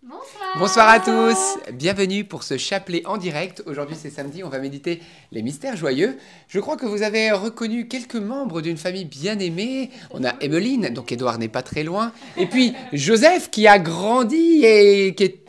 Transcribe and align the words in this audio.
Bonsoir. 0.00 0.58
Bonsoir 0.60 0.88
à 0.88 1.00
tous. 1.00 1.58
Bienvenue 1.72 2.22
pour 2.22 2.44
ce 2.44 2.56
chapelet 2.56 3.02
en 3.04 3.16
direct. 3.16 3.64
Aujourd'hui 3.66 3.96
c'est 3.98 4.10
samedi, 4.10 4.44
on 4.44 4.48
va 4.48 4.60
méditer 4.60 5.02
les 5.32 5.42
mystères 5.42 5.76
joyeux. 5.76 6.16
Je 6.46 6.60
crois 6.60 6.76
que 6.76 6.86
vous 6.86 7.02
avez 7.02 7.32
reconnu 7.32 7.88
quelques 7.88 8.14
membres 8.14 8.60
d'une 8.60 8.76
famille 8.76 9.06
bien 9.06 9.40
aimée. 9.40 9.90
On 10.12 10.22
a 10.22 10.34
Emmeline, 10.40 10.90
donc 10.90 11.10
Edouard 11.10 11.38
n'est 11.38 11.48
pas 11.48 11.62
très 11.62 11.82
loin. 11.82 12.12
Et 12.36 12.46
puis 12.46 12.74
Joseph 12.92 13.50
qui 13.50 13.66
a 13.66 13.80
grandi 13.80 14.64
et 14.64 15.16
qui 15.16 15.24
est 15.24 15.47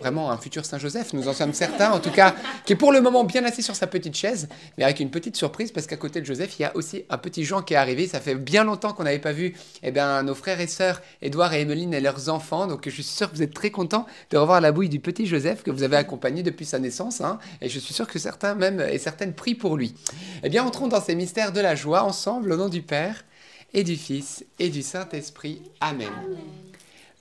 vraiment 0.00 0.30
un 0.30 0.38
futur 0.38 0.64
Saint-Joseph, 0.64 1.12
nous 1.12 1.28
en 1.28 1.32
sommes 1.32 1.52
certains, 1.52 1.92
en 1.92 2.00
tout 2.00 2.10
cas, 2.10 2.34
qui 2.64 2.72
est 2.72 2.76
pour 2.76 2.92
le 2.92 3.00
moment 3.00 3.24
bien 3.24 3.44
assis 3.44 3.62
sur 3.62 3.76
sa 3.76 3.86
petite 3.86 4.16
chaise, 4.16 4.48
mais 4.76 4.84
avec 4.84 5.00
une 5.00 5.10
petite 5.10 5.36
surprise, 5.36 5.70
parce 5.70 5.86
qu'à 5.86 5.96
côté 5.96 6.20
de 6.20 6.26
Joseph, 6.26 6.58
il 6.58 6.62
y 6.62 6.64
a 6.64 6.76
aussi 6.76 7.04
un 7.10 7.18
petit 7.18 7.44
Jean 7.44 7.62
qui 7.62 7.74
est 7.74 7.76
arrivé. 7.76 8.06
Ça 8.06 8.20
fait 8.20 8.34
bien 8.34 8.64
longtemps 8.64 8.92
qu'on 8.92 9.04
n'avait 9.04 9.18
pas 9.18 9.32
vu 9.32 9.54
eh 9.82 9.90
bien, 9.90 10.22
nos 10.22 10.34
frères 10.34 10.60
et 10.60 10.66
sœurs, 10.66 11.00
Édouard 11.22 11.52
et 11.54 11.62
Emmeline 11.62 11.94
et 11.94 12.00
leurs 12.00 12.28
enfants, 12.28 12.66
donc 12.66 12.82
je 12.84 12.90
suis 12.90 13.02
sûr 13.02 13.30
que 13.30 13.36
vous 13.36 13.42
êtes 13.42 13.54
très 13.54 13.70
contents 13.70 14.06
de 14.30 14.36
revoir 14.36 14.60
la 14.60 14.72
bouille 14.72 14.88
du 14.88 15.00
petit 15.00 15.26
Joseph 15.26 15.62
que 15.62 15.70
vous 15.70 15.82
avez 15.82 15.96
accompagné 15.96 16.42
depuis 16.42 16.64
sa 16.64 16.78
naissance, 16.78 17.20
hein, 17.20 17.38
et 17.60 17.68
je 17.68 17.78
suis 17.78 17.94
sûr 17.94 18.06
que 18.06 18.18
certains 18.18 18.54
même 18.54 18.80
et 18.80 18.98
certaines 18.98 19.34
prient 19.34 19.54
pour 19.54 19.76
lui. 19.76 19.94
Eh 20.42 20.48
bien, 20.48 20.64
entrons 20.64 20.88
dans 20.88 21.00
ces 21.00 21.14
mystères 21.14 21.52
de 21.52 21.60
la 21.60 21.74
joie 21.74 22.02
ensemble, 22.02 22.52
au 22.52 22.56
nom 22.56 22.68
du 22.68 22.82
Père, 22.82 23.24
et 23.72 23.84
du 23.84 23.96
Fils, 23.96 24.44
et 24.58 24.68
du 24.68 24.82
Saint-Esprit. 24.82 25.62
Amen. 25.80 26.08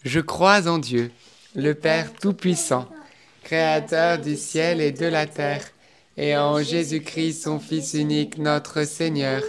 Je 0.03 0.19
crois 0.19 0.67
en 0.67 0.77
Dieu 0.77 1.11
le 1.55 1.73
Père 1.73 2.13
Tout-Puissant, 2.13 2.87
Créateur 3.43 4.19
du 4.19 4.35
ciel 4.35 4.81
et 4.81 4.91
de 4.91 5.07
la 5.07 5.25
terre, 5.25 5.63
et 6.15 6.37
en 6.37 6.61
Jésus-Christ, 6.61 7.43
son 7.43 7.59
Fils 7.59 7.95
unique, 7.95 8.37
notre 8.37 8.83
Seigneur, 8.83 9.41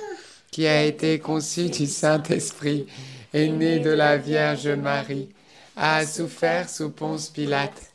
qui 0.50 0.66
a 0.66 0.82
été 0.84 1.18
conçu 1.18 1.68
du 1.68 1.86
Saint-Esprit, 1.86 2.86
est 3.34 3.48
né 3.48 3.80
de 3.80 3.90
la 3.90 4.16
Vierge 4.16 4.68
Marie, 4.68 5.28
a 5.76 6.06
souffert 6.06 6.70
sous 6.70 6.90
Ponce 6.90 7.28
Pilate, 7.28 7.92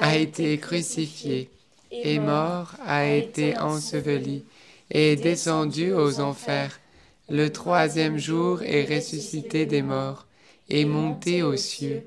a 0.00 0.16
été 0.16 0.58
crucifié, 0.58 1.48
est 1.90 2.18
mort, 2.18 2.72
a 2.84 3.06
été 3.06 3.56
enseveli, 3.56 4.44
est 4.90 5.16
descendu 5.16 5.94
aux 5.94 6.20
enfers. 6.20 6.78
Le 7.30 7.50
troisième 7.50 8.18
jour 8.18 8.62
est 8.62 8.84
ressuscité 8.84 9.64
des 9.64 9.82
morts, 9.82 10.26
est 10.68 10.84
monté 10.84 11.42
aux 11.42 11.56
cieux 11.56 12.06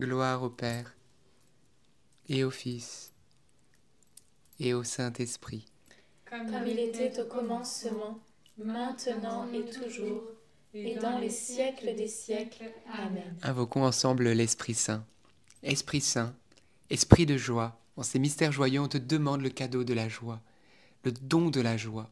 Gloire 0.00 0.44
au 0.44 0.48
Père, 0.48 0.94
et 2.28 2.44
au 2.44 2.52
Fils, 2.52 3.12
et 4.60 4.72
au 4.72 4.84
Saint-Esprit. 4.84 5.66
Comme 6.24 6.54
il 6.68 6.78
était 6.78 7.20
au 7.20 7.24
commencement, 7.24 8.20
maintenant 8.56 9.48
et 9.52 9.64
toujours, 9.68 10.22
et 10.72 10.94
dans 10.94 11.18
les 11.18 11.30
siècles 11.30 11.96
des 11.96 12.06
siècles. 12.06 12.70
Amen. 12.92 13.36
Invoquons 13.42 13.84
ensemble 13.84 14.28
l'Esprit 14.30 14.74
Saint. 14.74 15.04
Esprit 15.64 16.00
Saint, 16.00 16.32
Esprit 16.90 17.26
de 17.26 17.36
joie, 17.36 17.80
en 17.96 18.04
ces 18.04 18.20
mystères 18.20 18.52
joyeux, 18.52 18.80
on 18.80 18.86
te 18.86 18.98
demande 18.98 19.42
le 19.42 19.50
cadeau 19.50 19.82
de 19.82 19.94
la 19.94 20.08
joie, 20.08 20.40
le 21.02 21.10
don 21.10 21.50
de 21.50 21.60
la 21.60 21.76
joie. 21.76 22.08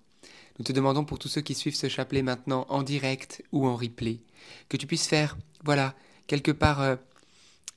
Nous 0.59 0.65
te 0.65 0.73
demandons 0.73 1.05
pour 1.05 1.21
tous 1.21 1.29
ceux 1.29 1.41
qui 1.41 1.55
suivent 1.55 1.77
ce 1.77 1.89
chapelet 1.89 2.23
maintenant 2.23 2.67
en 2.69 2.83
direct 2.83 3.45
ou 3.53 3.65
en 3.65 3.77
replay, 3.77 4.19
que 4.69 4.77
tu 4.77 4.89
puisses 4.89 5.07
faire, 5.07 5.39
voilà, 5.63 5.95
quelque 6.27 6.51
part 6.51 6.81
euh, 6.81 6.97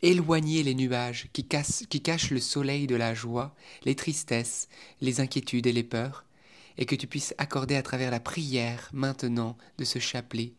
éloigner 0.02 0.64
les 0.64 0.76
nuages 0.76 1.28
qui, 1.34 1.46
qui 1.46 2.02
cachent 2.02 2.32
le 2.32 2.40
soleil 2.40 2.88
de 2.88 2.96
la 2.96 3.14
joie, 3.14 3.56
les 3.84 3.96
tristesses, 3.96 4.70
les 5.02 5.20
inquiétudes 5.20 5.68
et 5.68 5.74
les 5.74 5.84
peurs, 5.84 6.26
et 6.78 6.86
que 6.86 6.96
tu 6.96 7.08
puisses 7.08 7.34
accorder 7.38 7.76
à 7.76 7.84
travers 7.84 8.12
la 8.12 8.20
prière 8.20 8.90
maintenant 8.94 9.58
de 9.78 9.84
ce 9.84 10.00
chapelet 10.00 10.54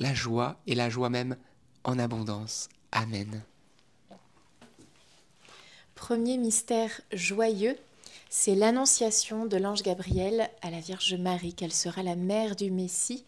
la 0.00 0.14
joie 0.14 0.56
et 0.66 0.74
la 0.74 0.90
joie 0.90 1.10
même 1.10 1.36
en 1.84 1.98
abondance. 1.98 2.68
Amen. 2.90 3.42
Premier 5.94 6.38
mystère 6.38 7.02
joyeux, 7.12 7.76
c'est 8.30 8.54
l'annonciation 8.54 9.44
de 9.44 9.58
l'ange 9.58 9.82
Gabriel 9.82 10.50
à 10.62 10.70
la 10.70 10.80
Vierge 10.80 11.14
Marie, 11.14 11.54
qu'elle 11.54 11.72
sera 11.72 12.02
la 12.02 12.16
mère 12.16 12.56
du 12.56 12.70
Messie, 12.70 13.24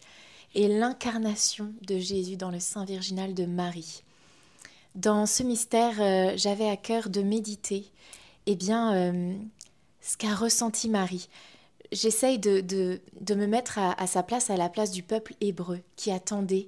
et 0.55 0.67
l'incarnation 0.67 1.71
de 1.83 1.97
Jésus 1.97 2.37
dans 2.37 2.51
le 2.51 2.59
sein 2.59 2.85
virginal 2.85 3.33
de 3.33 3.45
Marie. 3.45 4.03
Dans 4.95 5.25
ce 5.25 5.41
mystère, 5.41 5.95
euh, 5.99 6.33
j'avais 6.35 6.69
à 6.69 6.77
cœur 6.77 7.09
de 7.09 7.23
méditer 7.23 7.91
eh 8.45 8.55
bien, 8.55 8.93
euh, 8.93 9.33
ce 10.01 10.17
qu'a 10.17 10.35
ressenti 10.35 10.87
Marie. 10.87 11.29
J'essaye 11.91 12.37
de, 12.37 12.61
de, 12.61 13.35
me 13.35 13.47
mettre 13.47 13.79
à, 13.79 14.07
sa 14.07 14.21
place, 14.21 14.49
à 14.49 14.57
la 14.57 14.69
place 14.69 14.91
du 14.91 15.01
peuple 15.01 15.33
hébreu 15.41 15.79
qui 15.95 16.11
attendait, 16.11 16.67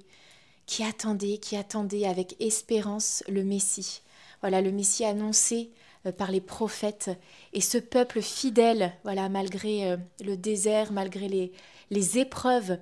qui 0.66 0.82
attendait, 0.82 1.38
qui 1.38 1.56
attendait 1.56 2.06
avec 2.06 2.34
espérance 2.40 3.22
le 3.28 3.44
Messie. 3.44 4.02
Voilà, 4.40 4.60
le 4.60 4.72
Messie 4.72 5.04
annoncé 5.04 5.70
euh, 6.04 6.12
par 6.12 6.32
les 6.32 6.40
prophètes. 6.40 7.10
Et 7.52 7.60
ce 7.60 7.78
peuple 7.78 8.22
fidèle, 8.22 8.92
voilà, 9.04 9.28
malgré 9.28 9.96
le 10.24 10.36
désert, 10.36 10.92
malgré 10.92 11.28
les, 11.28 11.52
les 11.90 12.18
épreuves 12.18 12.78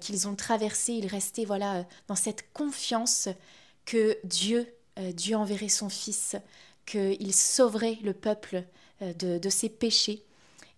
qu'ils 0.00 0.28
ont 0.28 0.34
traversées, 0.34 0.92
ils 0.92 1.06
restaient 1.06 1.44
voilà, 1.44 1.86
dans 2.06 2.14
cette 2.14 2.52
confiance 2.52 3.28
que 3.86 4.18
Dieu, 4.24 4.66
Dieu 5.14 5.36
enverrait 5.36 5.68
son 5.68 5.88
Fils, 5.88 6.36
qu'il 6.86 7.34
sauverait 7.34 7.98
le 8.02 8.12
peuple 8.12 8.64
de, 9.00 9.38
de, 9.38 9.48
ses 9.48 9.68
péchés. 9.68 10.22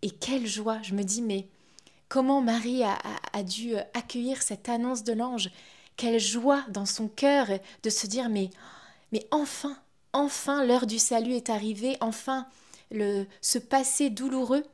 Et 0.02 0.10
quelle 0.10 0.46
joie, 0.46 0.80
je 0.82 0.94
me 0.94 1.02
dis, 1.02 1.22
mais 1.22 1.48
comment 2.08 2.40
Marie 2.40 2.82
a, 2.82 2.98
a 3.32 3.42
dû 3.42 3.74
accueillir 3.94 4.42
cette 4.42 4.68
annonce 4.68 5.04
de 5.04 5.12
l'ange? 5.12 5.50
Quelle 5.96 6.20
joie 6.20 6.64
dans 6.68 6.86
son 6.86 7.08
cœur 7.08 7.46
de 7.82 7.90
se 7.90 8.06
dire, 8.06 8.28
mais, 8.28 8.50
mais 9.12 9.26
enfin, 9.30 9.76
enfin 10.12 10.64
l'heure 10.64 10.86
du 10.86 10.98
salut 10.98 11.32
est 11.34 11.50
arrivée, 11.50 11.96
enfin 12.00 12.46
le, 12.90 13.26
ce 13.40 13.58
passé 13.58 14.10
douloureux 14.10 14.64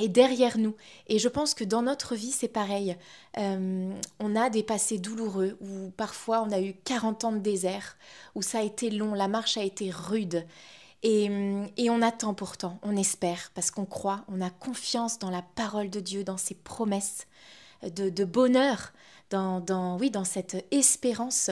est 0.00 0.08
derrière 0.08 0.58
nous. 0.58 0.74
Et 1.06 1.18
je 1.18 1.28
pense 1.28 1.54
que 1.54 1.64
dans 1.64 1.82
notre 1.82 2.14
vie, 2.14 2.32
c'est 2.32 2.48
pareil. 2.48 2.96
Euh, 3.38 3.92
on 4.18 4.36
a 4.36 4.50
des 4.50 4.62
passés 4.62 4.98
douloureux 4.98 5.56
où 5.60 5.90
parfois 5.96 6.42
on 6.42 6.50
a 6.50 6.60
eu 6.60 6.74
40 6.84 7.24
ans 7.24 7.32
de 7.32 7.38
désert, 7.38 7.96
où 8.34 8.42
ça 8.42 8.58
a 8.58 8.62
été 8.62 8.90
long, 8.90 9.14
la 9.14 9.28
marche 9.28 9.56
a 9.56 9.62
été 9.62 9.90
rude. 9.90 10.46
Et, 11.02 11.30
on 11.88 12.02
attend 12.02 12.34
pourtant, 12.34 12.78
on 12.82 12.96
espère, 12.96 13.50
parce 13.54 13.70
qu'on 13.70 13.86
croit, 13.86 14.24
on 14.28 14.40
a 14.40 14.50
confiance 14.50 15.18
dans 15.18 15.30
la 15.30 15.42
parole 15.42 15.88
de 15.88 16.00
Dieu, 16.00 16.24
dans 16.24 16.36
ses 16.36 16.54
promesses 16.54 17.26
de, 17.82 18.24
bonheur, 18.24 18.92
dans, 19.30 19.96
oui, 19.98 20.10
dans 20.10 20.24
cette 20.24 20.66
espérance. 20.70 21.50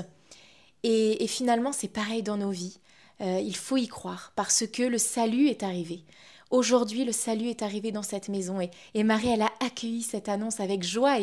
Et, 0.83 1.27
finalement, 1.29 1.73
c'est 1.73 1.89
pareil 1.89 2.23
dans 2.23 2.37
nos 2.37 2.51
vies. 2.51 2.79
Euh, 3.21 3.41
il 3.41 3.57
faut 3.57 3.79
y 3.79 3.89
croire, 3.89 4.33
parce 4.37 4.67
que 4.67 4.83
le 4.83 4.99
salut 4.99 5.49
est 5.49 5.63
arrivé. 5.63 6.05
Aujourd'hui, 6.51 7.05
le 7.05 7.13
salut 7.13 7.49
est 7.49 7.63
arrivé 7.63 7.93
dans 7.93 8.03
cette 8.03 8.31
maison 8.31 8.59
et, 8.61 9.05
Marie, 9.05 9.29
elle 9.29 9.43
a 9.43 9.53
accueilli 9.61 10.03
cette 10.03 10.31
annonce 10.31 10.61
avec 10.61 10.83
joie 10.83 11.19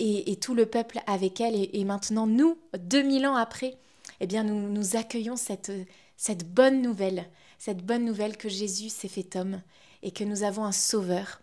et, 0.00 0.36
tout 0.40 0.54
le 0.54 0.66
peuple 0.66 1.00
avec 1.06 1.40
elle. 1.40 1.54
Et, 1.54 1.84
maintenant, 1.84 2.26
nous, 2.26 2.58
2000 2.76 3.26
ans 3.28 3.36
après, 3.36 3.76
eh 4.18 4.26
bien, 4.26 4.42
nous, 4.42 4.68
nous 4.68 4.96
accueillons 4.96 5.36
cette, 5.36 5.70
cette 6.16 6.52
bonne 6.52 6.82
nouvelle, 6.82 7.28
cette 7.58 7.86
bonne 7.86 8.04
nouvelle 8.04 8.36
que 8.36 8.48
Jésus 8.48 8.88
s'est 8.88 9.06
fait 9.06 9.36
homme 9.36 9.62
et 10.02 10.10
que 10.10 10.24
nous 10.24 10.42
avons 10.42 10.64
un 10.64 10.72
sauveur, 10.72 11.40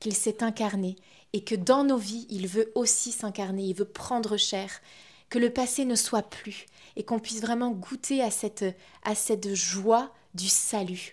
qu'il 0.00 0.14
s'est 0.14 0.42
incarné 0.42 0.96
et 1.34 1.44
que 1.44 1.54
dans 1.54 1.84
nos 1.84 1.98
vies, 1.98 2.26
il 2.30 2.46
veut 2.46 2.72
aussi 2.74 3.12
s'incarner, 3.12 3.64
il 3.64 3.74
veut 3.74 3.84
prendre 3.84 4.38
chair, 4.38 4.70
que 5.28 5.38
le 5.38 5.50
passé 5.50 5.84
ne 5.84 5.96
soit 5.96 6.22
plus 6.22 6.64
et 6.96 7.02
qu'on 7.02 7.18
puisse 7.18 7.42
vraiment 7.42 7.72
goûter 7.72 8.22
à 8.22 8.30
cette, 8.30 8.64
à 9.02 9.14
cette 9.14 9.52
joie 9.52 10.14
du 10.34 10.48
salut 10.48 11.12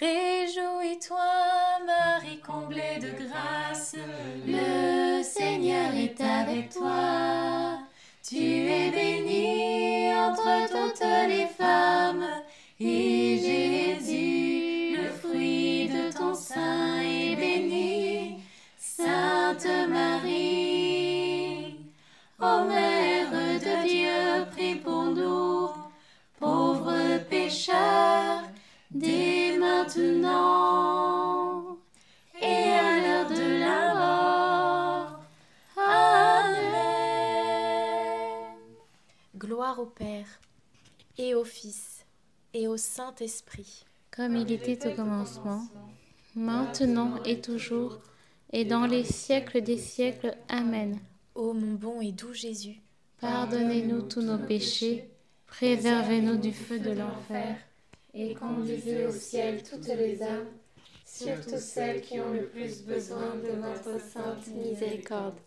Réjouis-toi, 0.00 1.18
Marie 1.84 2.38
comblée 2.38 3.00
de 3.00 3.10
grâce, 3.26 3.96
le 4.46 5.24
Seigneur 5.24 5.92
est 5.92 6.20
avec 6.20 6.70
toi. 6.70 7.80
Tu 8.22 8.36
es 8.36 8.90
bénie 8.92 10.14
entre 10.14 10.68
toutes 10.68 11.04
les 11.28 11.46
femmes, 11.46 12.24
et 12.78 13.38
Jésus, 13.38 14.96
le 15.02 15.10
fruit 15.10 15.88
de 15.88 16.16
ton 16.16 16.32
sein, 16.32 17.00
est 17.00 17.34
béni. 17.34 18.44
Sainte 18.78 19.66
Marie, 19.88 21.74
ô 22.40 22.64
Mère 22.68 23.32
de 23.32 23.88
Dieu, 23.88 24.46
prie 24.52 24.76
pour 24.76 25.06
nous, 25.06 25.70
pauvres 26.38 27.18
pécheurs 27.28 28.47
Gloire 39.36 39.78
au 39.78 39.86
Père 39.86 40.26
et 41.16 41.34
au 41.34 41.44
Fils 41.44 42.04
et 42.54 42.68
au 42.68 42.76
Saint-Esprit. 42.76 43.84
Comme 44.10 44.36
il 44.36 44.50
était 44.50 44.86
au 44.86 44.94
commencement, 44.94 45.62
maintenant 46.34 47.22
et 47.24 47.40
toujours, 47.40 48.00
et 48.52 48.64
dans 48.64 48.86
les 48.86 49.04
siècles 49.04 49.62
des 49.62 49.78
siècles. 49.78 50.36
Amen. 50.48 50.98
Ô 51.34 51.52
mon 51.52 51.74
bon 51.74 52.00
et 52.00 52.12
doux 52.12 52.34
Jésus, 52.34 52.80
pardonnez-nous 53.20 54.02
tous 54.02 54.22
nos 54.22 54.38
péchés, 54.38 55.08
préservez-nous 55.46 56.36
du 56.36 56.52
feu 56.52 56.78
de 56.80 56.90
l'enfer 56.90 57.56
et 58.18 58.34
conduisez 58.34 59.06
au 59.06 59.12
ciel 59.12 59.62
toutes 59.62 59.86
les 59.86 60.22
âmes, 60.22 60.48
surtout 61.04 61.58
celles 61.58 62.00
qui 62.00 62.20
ont 62.20 62.32
le 62.32 62.48
plus 62.48 62.82
besoin 62.82 63.36
de 63.36 63.50
votre 63.50 64.00
sainte 64.00 64.46
miséricorde. 64.54 65.38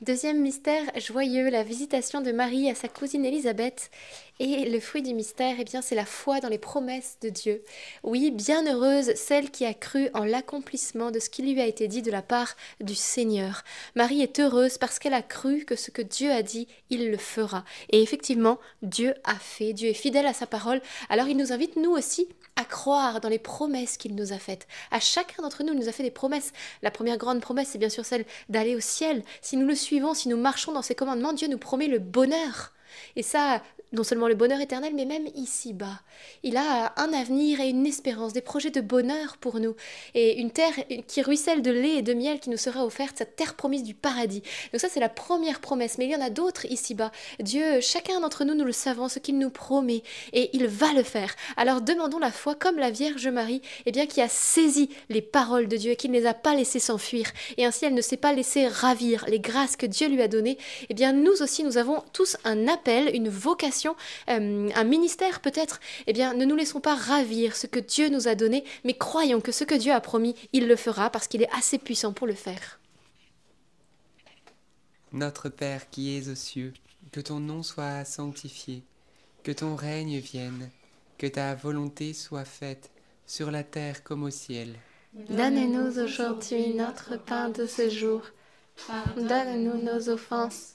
Deuxième 0.00 0.40
mystère 0.40 0.84
joyeux, 0.98 1.48
la 1.50 1.62
visitation 1.62 2.20
de 2.20 2.32
Marie 2.32 2.70
à 2.70 2.74
sa 2.74 2.88
cousine 2.88 3.24
Élisabeth. 3.24 3.90
Et 4.38 4.68
le 4.68 4.80
fruit 4.80 5.00
du 5.00 5.14
mystère, 5.14 5.56
eh 5.58 5.64
bien, 5.64 5.80
c'est 5.80 5.94
la 5.94 6.04
foi 6.04 6.40
dans 6.40 6.50
les 6.50 6.58
promesses 6.58 7.16
de 7.22 7.30
Dieu. 7.30 7.64
Oui, 8.02 8.30
bienheureuse 8.30 9.14
celle 9.14 9.50
qui 9.50 9.64
a 9.64 9.72
cru 9.72 10.10
en 10.12 10.24
l'accomplissement 10.24 11.10
de 11.10 11.18
ce 11.20 11.30
qui 11.30 11.40
lui 11.40 11.58
a 11.58 11.64
été 11.64 11.88
dit 11.88 12.02
de 12.02 12.10
la 12.10 12.20
part 12.20 12.54
du 12.82 12.94
Seigneur. 12.94 13.64
Marie 13.94 14.20
est 14.20 14.38
heureuse 14.38 14.76
parce 14.76 14.98
qu'elle 14.98 15.14
a 15.14 15.22
cru 15.22 15.64
que 15.64 15.74
ce 15.74 15.90
que 15.90 16.02
Dieu 16.02 16.30
a 16.30 16.42
dit, 16.42 16.68
il 16.90 17.10
le 17.10 17.16
fera. 17.16 17.64
Et 17.88 18.02
effectivement, 18.02 18.58
Dieu 18.82 19.14
a 19.24 19.36
fait, 19.36 19.72
Dieu 19.72 19.88
est 19.88 19.94
fidèle 19.94 20.26
à 20.26 20.34
sa 20.34 20.46
parole. 20.46 20.82
Alors 21.08 21.28
il 21.28 21.38
nous 21.38 21.50
invite, 21.50 21.76
nous 21.76 21.92
aussi, 21.92 22.28
à 22.56 22.66
croire 22.66 23.22
dans 23.22 23.30
les 23.30 23.38
promesses 23.38 23.96
qu'il 23.96 24.14
nous 24.14 24.34
a 24.34 24.38
faites. 24.38 24.66
À 24.90 25.00
chacun 25.00 25.42
d'entre 25.42 25.62
nous, 25.62 25.72
il 25.72 25.78
nous 25.78 25.88
a 25.88 25.92
fait 25.92 26.02
des 26.02 26.10
promesses. 26.10 26.52
La 26.82 26.90
première 26.90 27.16
grande 27.16 27.40
promesse, 27.40 27.68
c'est 27.72 27.78
bien 27.78 27.88
sûr 27.88 28.04
celle 28.04 28.26
d'aller 28.50 28.76
au 28.76 28.80
ciel. 28.80 29.22
Si 29.40 29.56
nous 29.56 29.66
le 29.66 29.74
suivons, 29.74 30.12
si 30.12 30.28
nous 30.28 30.36
marchons 30.36 30.72
dans 30.72 30.82
ses 30.82 30.94
commandements, 30.94 31.32
Dieu 31.32 31.48
nous 31.48 31.56
promet 31.56 31.88
le 31.88 32.00
bonheur. 32.00 32.74
Et 33.16 33.22
ça, 33.22 33.62
non 33.92 34.02
seulement 34.02 34.28
le 34.28 34.34
bonheur 34.34 34.60
éternel, 34.60 34.92
mais 34.94 35.04
même 35.04 35.26
ici-bas. 35.34 36.00
Il 36.42 36.56
a 36.56 36.92
un 36.96 37.12
avenir 37.12 37.60
et 37.60 37.68
une 37.68 37.86
espérance, 37.86 38.32
des 38.32 38.40
projets 38.40 38.70
de 38.70 38.80
bonheur 38.80 39.36
pour 39.38 39.60
nous, 39.60 39.76
et 40.14 40.40
une 40.40 40.50
terre 40.50 40.74
qui 41.06 41.22
ruisselle 41.22 41.62
de 41.62 41.70
lait 41.70 41.96
et 41.96 42.02
de 42.02 42.12
miel 42.12 42.40
qui 42.40 42.50
nous 42.50 42.56
sera 42.56 42.84
offerte, 42.84 43.16
cette 43.18 43.36
terre 43.36 43.54
promise 43.54 43.84
du 43.84 43.94
paradis. 43.94 44.42
Donc 44.72 44.80
ça, 44.80 44.88
c'est 44.88 45.00
la 45.00 45.08
première 45.08 45.60
promesse, 45.60 45.98
mais 45.98 46.06
il 46.06 46.10
y 46.10 46.16
en 46.16 46.20
a 46.20 46.30
d'autres 46.30 46.66
ici-bas. 46.66 47.12
Dieu, 47.40 47.80
chacun 47.80 48.20
d'entre 48.20 48.44
nous, 48.44 48.54
nous 48.54 48.64
le 48.64 48.72
savons, 48.72 49.08
ce 49.08 49.18
qu'il 49.18 49.38
nous 49.38 49.50
promet, 49.50 50.02
et 50.32 50.50
il 50.52 50.66
va 50.66 50.92
le 50.92 51.02
faire. 51.02 51.34
Alors 51.56 51.80
demandons 51.80 52.18
la 52.18 52.32
foi 52.32 52.54
comme 52.54 52.78
la 52.78 52.90
Vierge 52.90 53.28
Marie, 53.28 53.62
eh 53.86 53.92
bien, 53.92 54.06
qui 54.06 54.20
a 54.20 54.28
saisi 54.28 54.90
les 55.08 55.22
paroles 55.22 55.68
de 55.68 55.76
Dieu 55.76 55.92
et 55.92 55.96
qui 55.96 56.08
ne 56.08 56.14
les 56.14 56.26
a 56.26 56.34
pas 56.34 56.54
laissées 56.54 56.80
s'enfuir, 56.80 57.30
et 57.56 57.64
ainsi 57.64 57.84
elle 57.84 57.94
ne 57.94 58.00
s'est 58.00 58.16
pas 58.16 58.32
laissée 58.32 58.66
ravir 58.66 59.24
les 59.28 59.40
grâces 59.40 59.76
que 59.76 59.86
Dieu 59.86 60.08
lui 60.08 60.22
a 60.22 60.28
données. 60.28 60.58
Eh 60.90 60.94
bien, 60.94 61.12
nous 61.12 61.42
aussi, 61.42 61.62
nous 61.62 61.78
avons 61.78 62.02
tous 62.12 62.36
un 62.44 62.66
une 62.88 63.28
vocation 63.28 63.96
euh, 64.28 64.68
un 64.74 64.84
ministère 64.84 65.40
peut-être, 65.40 65.80
eh 66.06 66.12
bien, 66.12 66.34
ne 66.34 66.44
nous 66.44 66.56
laissons 66.56 66.80
pas 66.80 66.94
ravir 66.94 67.56
ce 67.56 67.66
que 67.66 67.80
Dieu 67.80 68.08
nous 68.08 68.28
a 68.28 68.34
donné, 68.34 68.64
mais 68.84 68.94
croyons 68.94 69.40
que 69.40 69.52
ce 69.52 69.64
que 69.64 69.74
Dieu 69.74 69.92
a 69.92 70.00
promis, 70.00 70.34
il 70.52 70.68
le 70.68 70.76
fera 70.76 71.10
parce 71.10 71.28
qu'il 71.28 71.42
est 71.42 71.52
assez 71.52 71.78
puissant 71.78 72.12
pour 72.12 72.26
le 72.26 72.34
faire. 72.34 72.80
Notre 75.12 75.48
Père 75.48 75.88
qui 75.90 76.16
es 76.16 76.28
aux 76.28 76.34
cieux, 76.34 76.72
que 77.12 77.20
ton 77.20 77.40
nom 77.40 77.62
soit 77.62 78.04
sanctifié, 78.04 78.82
que 79.42 79.52
ton 79.52 79.76
règne 79.76 80.18
vienne, 80.18 80.70
que 81.18 81.26
ta 81.26 81.54
volonté 81.54 82.12
soit 82.12 82.44
faite 82.44 82.90
sur 83.26 83.50
la 83.50 83.64
terre 83.64 84.02
comme 84.02 84.24
au 84.24 84.30
ciel. 84.30 84.76
Donne-nous 85.30 85.98
aujourd'hui 85.98 86.74
notre 86.74 87.16
pain 87.16 87.48
de 87.48 87.66
ce 87.66 87.88
jour. 87.88 88.22
Donne-nous 89.16 89.82
nos 89.82 90.10
offenses, 90.10 90.74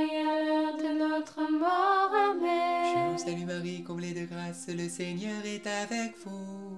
Salue 3.31 3.45
Marie, 3.45 3.83
comblée 3.83 4.13
de 4.13 4.25
grâce, 4.25 4.67
le 4.67 4.89
Seigneur 4.89 5.45
est 5.45 5.65
avec 5.65 6.17
vous. 6.25 6.77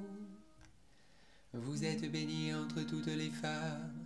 Vous 1.52 1.84
êtes 1.84 2.12
bénie 2.12 2.54
entre 2.54 2.84
toutes 2.84 3.08
les 3.08 3.32
femmes, 3.32 4.06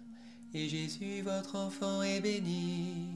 et 0.53 0.69
Jésus, 0.69 1.23
votre 1.23 1.57
enfant, 1.57 2.01
est 2.03 2.21
béni. 2.21 3.09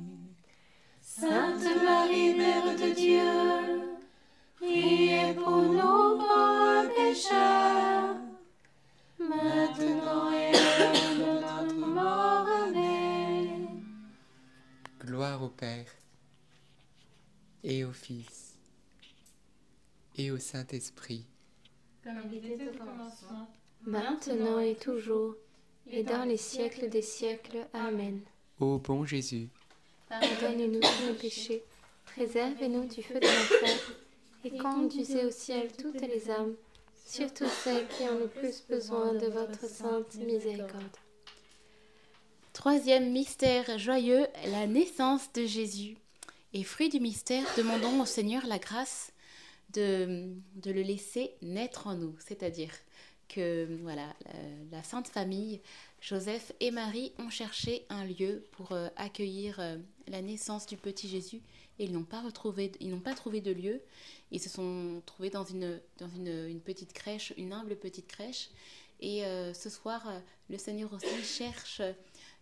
Sainte 1.01 1.63
Marie, 1.63 2.35
Mère 2.35 2.75
de 2.75 2.93
Dieu, 2.93 3.93
priez 4.57 5.33
pour 5.35 5.61
nous 5.61 6.17
pauvres 6.17 6.89
pécheurs, 6.93 8.17
maintenant 9.17 10.29
et 10.33 10.47
à 10.47 10.77
l'heure 10.77 11.15
de 11.15 11.71
notre 11.71 11.87
mort. 11.87 12.47
Amen. 12.67 13.81
Gloire 14.99 15.41
au 15.41 15.47
Père, 15.47 15.87
et 17.63 17.85
au 17.85 17.93
Fils, 17.93 18.50
et 20.17 20.31
au 20.31 20.37
Saint-Esprit. 20.37 21.25
Comme 22.03 22.21
il 22.31 22.51
était 22.51 22.69
au 22.69 22.77
commencement, 22.77 23.47
maintenant 23.83 24.59
et 24.59 24.75
toujours, 24.75 25.35
et 25.89 26.03
dans 26.03 26.25
les 26.25 26.37
siècles 26.37 26.89
des 26.89 27.01
siècles. 27.01 27.67
Amen. 27.73 28.21
Ô 28.59 28.77
bon 28.77 29.05
Jésus, 29.05 29.49
Pardonne-nous 30.09 30.79
tous 30.79 31.07
nos 31.07 31.13
péchés, 31.13 31.63
préservez-nous 32.05 32.85
du 32.87 33.01
feu 33.01 33.19
de 33.19 33.25
l'enfer, 33.25 33.95
et 34.43 34.57
conduisez 34.57 35.25
au 35.25 35.31
ciel 35.31 35.71
toutes 35.71 36.01
les 36.01 36.29
âmes, 36.29 36.55
surtout 37.05 37.47
celles 37.63 37.87
qui 37.87 38.03
ont 38.03 38.19
le 38.19 38.27
plus 38.27 38.63
besoin 38.69 39.13
de 39.13 39.27
votre 39.27 39.65
sainte 39.65 40.15
miséricorde. 40.15 40.97
Troisième 42.53 43.11
mystère 43.11 43.79
joyeux, 43.79 44.27
la 44.47 44.67
naissance 44.67 45.31
de 45.33 45.45
Jésus. 45.45 45.95
Et 46.53 46.63
fruit 46.63 46.89
du 46.89 46.99
mystère, 46.99 47.45
demandons 47.55 48.01
au 48.01 48.05
Seigneur 48.05 48.45
la 48.45 48.59
grâce 48.59 49.13
de, 49.73 50.33
le 50.65 50.81
laisser 50.81 51.35
naître 51.41 51.87
en 51.87 51.95
nous. 51.95 52.15
C'est-à-dire 52.19 52.71
que 53.29 53.77
voilà, 53.81 54.13
la, 54.71 54.83
Sainte 54.83 55.07
Famille, 55.07 55.61
Joseph 56.01 56.51
et 56.59 56.71
Marie 56.71 57.13
ont 57.19 57.29
cherché 57.29 57.85
un 57.89 58.05
lieu 58.05 58.45
pour 58.51 58.71
euh, 58.71 58.89
accueillir 58.95 59.59
euh, 59.59 59.77
la 60.07 60.21
naissance 60.21 60.65
du 60.65 60.75
petit 60.75 61.07
Jésus 61.07 61.41
et 61.79 61.85
ils 61.85 61.93
n'ont 61.93 62.03
pas 62.03 62.23
pas 63.03 63.13
trouvé 63.13 63.41
de 63.41 63.51
lieu. 63.51 63.81
Ils 64.31 64.41
se 64.41 64.49
sont 64.49 65.01
trouvés 65.05 65.29
dans 65.29 65.43
une, 65.43 65.79
dans 65.97 66.09
une, 66.09 66.47
une 66.49 66.59
petite 66.59 66.93
crèche, 66.93 67.33
une 67.37 67.53
humble 67.53 67.75
petite 67.75 68.07
crèche. 68.07 68.49
Et 68.99 69.25
euh, 69.25 69.53
ce 69.53 69.69
soir, 69.69 70.05
le 70.49 70.57
Seigneur 70.57 70.93
aussi 70.93 71.23
cherche 71.23 71.81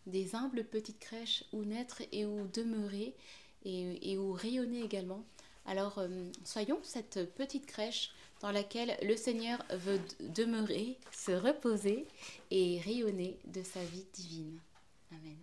des 0.07 0.35
humbles 0.35 0.63
petites 0.63 0.99
crèches 0.99 1.43
où 1.53 1.63
naître 1.63 2.01
et 2.11 2.25
où 2.25 2.47
demeurer 2.47 3.15
et, 3.63 4.11
et 4.11 4.17
où 4.17 4.33
rayonner 4.33 4.81
également. 4.81 5.23
Alors 5.69 5.99
euh, 5.99 6.07
soyons 6.45 6.79
cette 6.81 7.31
petite 7.35 7.67
crèche 7.67 8.11
dans 8.41 8.51
laquelle 8.51 8.97
le 9.03 9.15
Seigneur 9.15 9.59
veut 9.69 9.99
demeurer, 10.19 10.97
se 11.11 11.31
reposer 11.31 12.07
et 12.49 12.81
rayonner 12.83 13.37
de 13.45 13.61
sa 13.61 13.79
vie 13.81 14.05
divine. 14.13 14.59
Amen. 15.11 15.37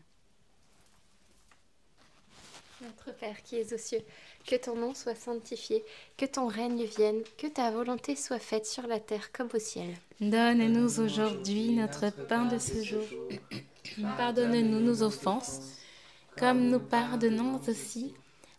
Notre 2.82 3.16
Père 3.16 3.40
qui 3.44 3.56
es 3.56 3.72
aux 3.72 3.78
cieux, 3.78 4.02
que 4.44 4.56
ton 4.56 4.74
nom 4.74 4.94
soit 4.94 5.14
sanctifié, 5.14 5.84
que 6.16 6.26
ton 6.26 6.48
règne 6.48 6.84
vienne, 6.84 7.22
que 7.38 7.46
ta 7.46 7.70
volonté 7.70 8.16
soit 8.16 8.40
faite 8.40 8.66
sur 8.66 8.88
la 8.88 8.98
terre 8.98 9.30
comme 9.30 9.48
au 9.54 9.60
ciel. 9.60 9.94
Donne-nous 10.20 11.00
aujourd'hui 11.00 11.70
notre 11.70 12.10
pain 12.26 12.46
de 12.46 12.58
ce 12.58 12.82
jour. 12.82 13.04
Pardonne-nous 14.16 14.80
nos 14.80 15.02
offenses, 15.04 15.78
comme 16.36 16.68
nous 16.68 16.80
pardonnons 16.80 17.60
aussi 17.68 18.12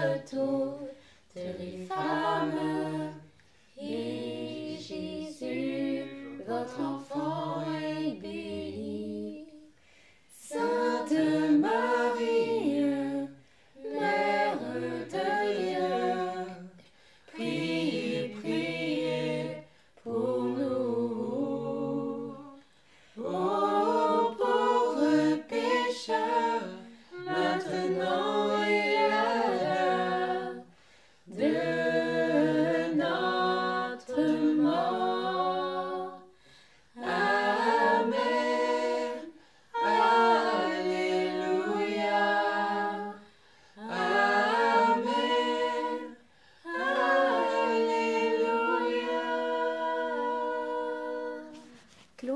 Entre 0.00 0.24
toutes 0.30 1.34
les. 1.36 1.88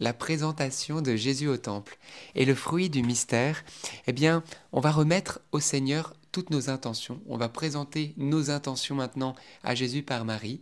la 0.00 0.12
présentation 0.12 1.00
de 1.00 1.16
Jésus 1.16 1.48
au 1.48 1.56
temple. 1.56 1.98
Et 2.34 2.44
le 2.44 2.54
fruit 2.54 2.90
du 2.90 3.02
mystère, 3.02 3.64
eh 4.06 4.12
bien, 4.12 4.42
on 4.72 4.80
va 4.80 4.90
remettre 4.90 5.40
au 5.52 5.60
Seigneur 5.60 6.14
toutes 6.36 6.50
nos 6.50 6.68
intentions. 6.68 7.18
On 7.30 7.38
va 7.38 7.48
présenter 7.48 8.12
nos 8.18 8.50
intentions 8.50 8.94
maintenant 8.94 9.34
à 9.64 9.74
Jésus 9.74 10.02
par 10.02 10.26
Marie. 10.26 10.60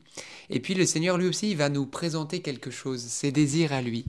Et 0.49 0.61
puis 0.61 0.73
le 0.75 0.87
Seigneur 0.87 1.19
lui 1.19 1.27
aussi 1.27 1.57
va 1.57 1.69
nous 1.69 1.85
présenter 1.85 2.43
quelque 2.43 2.71
chose, 2.71 3.01
ses 3.01 3.33
désirs 3.33 3.73
à 3.73 3.83
lui. 3.83 4.05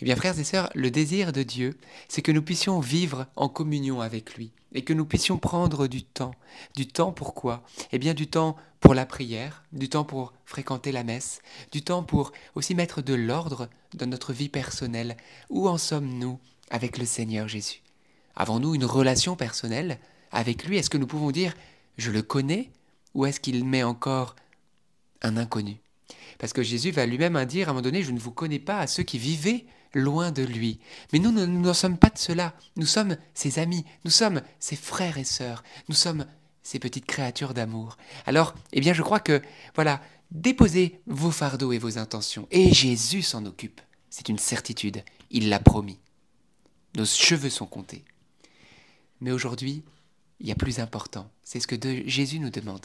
Eh 0.00 0.04
bien, 0.06 0.16
frères 0.16 0.36
et 0.36 0.42
sœurs, 0.42 0.70
le 0.74 0.90
désir 0.90 1.32
de 1.32 1.44
Dieu, 1.44 1.78
c'est 2.08 2.20
que 2.20 2.32
nous 2.32 2.42
puissions 2.42 2.80
vivre 2.80 3.26
en 3.36 3.48
communion 3.48 4.00
avec 4.00 4.34
lui 4.34 4.50
et 4.72 4.82
que 4.82 4.92
nous 4.92 5.04
puissions 5.04 5.38
prendre 5.38 5.86
du 5.86 6.02
temps. 6.02 6.34
Du 6.74 6.88
temps 6.88 7.12
pourquoi 7.12 7.62
Eh 7.92 8.00
bien, 8.00 8.12
du 8.12 8.26
temps 8.26 8.56
pour 8.80 8.92
la 8.92 9.06
prière, 9.06 9.62
du 9.70 9.88
temps 9.88 10.02
pour 10.02 10.32
fréquenter 10.44 10.90
la 10.90 11.04
messe, 11.04 11.42
du 11.70 11.82
temps 11.82 12.02
pour 12.02 12.32
aussi 12.56 12.74
mettre 12.74 13.02
de 13.02 13.14
l'ordre 13.14 13.68
dans 13.94 14.10
notre 14.10 14.32
vie 14.32 14.48
personnelle. 14.48 15.16
Où 15.48 15.68
en 15.68 15.78
sommes-nous 15.78 16.40
avec 16.70 16.98
le 16.98 17.04
Seigneur 17.04 17.46
Jésus? 17.46 17.82
Avons-nous 18.34 18.74
une 18.74 18.84
relation 18.84 19.36
personnelle 19.36 20.00
avec 20.34 20.64
lui 20.64 20.76
Est-ce 20.76 20.90
que 20.90 20.98
nous 20.98 21.06
pouvons 21.06 21.30
dire 21.30 21.54
je 21.96 22.10
le 22.10 22.22
connais 22.22 22.70
ou 23.14 23.24
est-ce 23.24 23.40
qu'il 23.40 23.64
met 23.64 23.82
encore 23.82 24.34
un 25.22 25.36
inconnu? 25.36 25.76
Parce 26.38 26.52
que 26.52 26.62
Jésus 26.62 26.90
va 26.90 27.06
lui-même 27.06 27.42
dire 27.44 27.68
à 27.68 27.70
un 27.70 27.74
moment 27.74 27.82
donné 27.82 28.02
je 28.02 28.10
ne 28.10 28.18
vous 28.18 28.32
connais 28.32 28.58
pas 28.58 28.80
à 28.80 28.86
ceux 28.86 29.04
qui 29.04 29.18
vivaient 29.18 29.64
loin 29.94 30.32
de 30.32 30.42
lui. 30.42 30.80
Mais 31.12 31.18
nous, 31.18 31.30
nous 31.30 31.46
n'en 31.46 31.74
sommes 31.74 31.98
pas 31.98 32.10
de 32.10 32.18
cela. 32.18 32.54
Nous 32.76 32.86
sommes 32.86 33.16
ses 33.32 33.58
amis, 33.58 33.84
nous 34.04 34.10
sommes 34.10 34.42
ses 34.58 34.76
frères 34.76 35.18
et 35.18 35.24
sœurs, 35.24 35.62
nous 35.88 35.94
sommes 35.94 36.26
ces 36.62 36.78
petites 36.78 37.06
créatures 37.06 37.54
d'amour. 37.54 37.96
Alors, 38.26 38.54
eh 38.72 38.80
bien, 38.80 38.92
je 38.92 39.02
crois 39.02 39.20
que, 39.20 39.42
voilà, 39.74 40.00
déposez 40.30 41.00
vos 41.06 41.30
fardeaux 41.30 41.72
et 41.72 41.78
vos 41.78 41.98
intentions, 41.98 42.48
et 42.50 42.72
Jésus 42.72 43.22
s'en 43.22 43.44
occupe. 43.46 43.80
C'est 44.10 44.28
une 44.28 44.38
certitude, 44.38 45.04
il 45.30 45.48
l'a 45.48 45.60
promis. 45.60 45.98
Nos 46.96 47.04
cheveux 47.04 47.50
sont 47.50 47.66
comptés. 47.66 48.04
Mais 49.20 49.30
aujourd'hui, 49.30 49.82
il 50.44 50.48
y 50.48 50.52
a 50.52 50.56
plus 50.56 50.78
important, 50.78 51.30
c'est 51.42 51.58
ce 51.58 51.66
que 51.66 52.06
Jésus 52.06 52.38
nous 52.38 52.50
demande. 52.50 52.84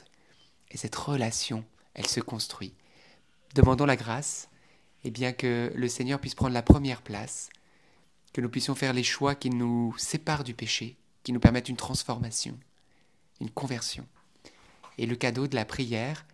Et 0.72 0.78
cette 0.78 0.96
relation, 0.96 1.66
elle 1.94 2.08
se 2.08 2.22
construit. 2.22 2.74
Demandons 3.54 3.86
la 3.86 3.98
grâce, 3.98 4.48
et 5.04 5.12
bien 5.12 5.34
que 5.34 5.70
le 5.76 5.88
Seigneur 5.90 6.22
puisse 6.22 6.36
prendre 6.36 6.54
la 6.54 6.62
première 6.62 7.02
place, 7.02 7.50
que 8.32 8.40
nous 8.40 8.48
puissions 8.48 8.76
faire 8.76 8.94
les 8.94 9.04
choix 9.04 9.36
qui 9.36 9.50
nous 9.50 9.94
séparent 9.98 10.46
du 10.46 10.54
péché, 10.54 10.96
qui 11.24 11.34
nous 11.34 11.42
permettent 11.42 11.68
une 11.68 11.76
transformation, 11.76 12.58
une 13.42 13.50
conversion. 13.50 14.08
Et 14.98 15.06
le 15.06 15.18
cadeau 15.18 15.48
de 15.48 15.56
la 15.56 15.66
prière 15.66 16.26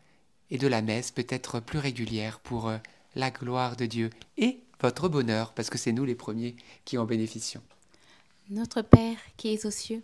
et 0.51 0.59
de 0.59 0.67
la 0.67 0.83
messe 0.83 1.09
peut 1.09 1.25
être 1.29 1.59
plus 1.59 1.79
régulière 1.79 2.39
pour 2.39 2.67
euh, 2.67 2.77
la 3.15 3.31
gloire 3.31 3.75
de 3.77 3.87
Dieu 3.87 4.11
et 4.37 4.59
votre 4.79 5.09
bonheur, 5.09 5.53
parce 5.55 5.71
que 5.71 5.79
c'est 5.79 5.91
nous 5.91 6.05
les 6.05 6.13
premiers 6.13 6.55
qui 6.83 6.99
en 6.99 7.05
bénéficions. 7.05 7.63
Notre 8.51 8.83
Père 8.83 9.17
qui 9.37 9.51
es 9.51 9.65
aux 9.65 9.71
cieux, 9.71 10.03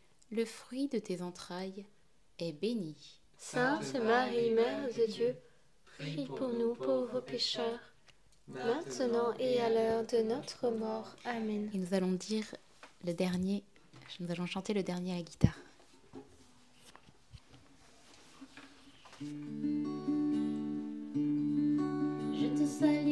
le 0.31 0.45
fruit 0.45 0.87
de 0.87 0.97
tes 0.97 1.21
entrailles, 1.21 1.85
est 2.39 2.53
béni. 2.53 2.95
Sainte 3.37 3.95
Marie, 3.95 4.51
Mère 4.51 4.87
de 4.87 5.05
Dieu, 5.11 5.35
prie 5.97 6.25
pour 6.25 6.49
nous 6.49 6.73
pauvres 6.73 7.19
pécheurs, 7.19 7.79
maintenant 8.47 9.33
et 9.39 9.59
à 9.59 9.69
l'heure 9.69 10.05
de 10.05 10.17
notre 10.23 10.69
mort. 10.69 11.15
Amen. 11.25 11.69
Et 11.73 11.77
nous 11.77 11.93
allons 11.93 12.13
dire 12.13 12.45
le 13.05 13.13
dernier, 13.13 13.63
nous 14.19 14.31
allons 14.31 14.45
chanter 14.45 14.73
le 14.73 14.83
dernier 14.83 15.13
à 15.13 15.17
la 15.17 15.23
guitare. 15.23 15.57
Je 22.39 22.47
te 22.47 22.65
salue 22.65 23.10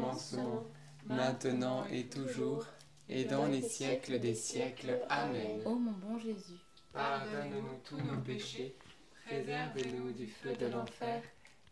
commencement, 0.00 0.64
maintenant 1.06 1.84
et 1.90 2.06
toujours, 2.06 2.66
et 3.08 3.24
dans 3.24 3.46
les 3.46 3.62
siècles 3.62 4.18
des 4.18 4.34
siècles. 4.34 4.98
Amen. 5.08 5.60
Ô 5.64 5.74
mon 5.74 5.92
bon 5.92 6.18
Jésus, 6.18 6.60
Pardonne-nous 6.92 7.78
tous 7.84 7.98
nos 7.98 8.20
péchés, 8.20 8.74
préservez-nous 9.26 10.12
du 10.12 10.26
feu 10.26 10.54
de 10.54 10.66
l'enfer, 10.66 11.22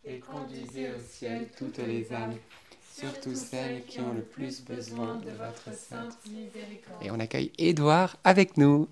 et 0.05 0.19
conduisez 0.19 0.91
au 0.91 0.99
ciel 0.99 1.49
toutes 1.57 1.79
les 1.79 2.11
âmes, 2.13 2.35
surtout 2.93 3.35
celles 3.35 3.83
qui 3.85 3.99
ont 3.99 4.13
le 4.13 4.21
plus 4.21 4.63
besoin 4.63 5.17
de 5.17 5.31
votre 5.31 5.75
sainte 5.77 6.17
miséricorde. 6.25 7.03
Et 7.03 7.11
on 7.11 7.19
accueille 7.19 7.51
Édouard 7.57 8.17
avec 8.23 8.57
nous. 8.57 8.87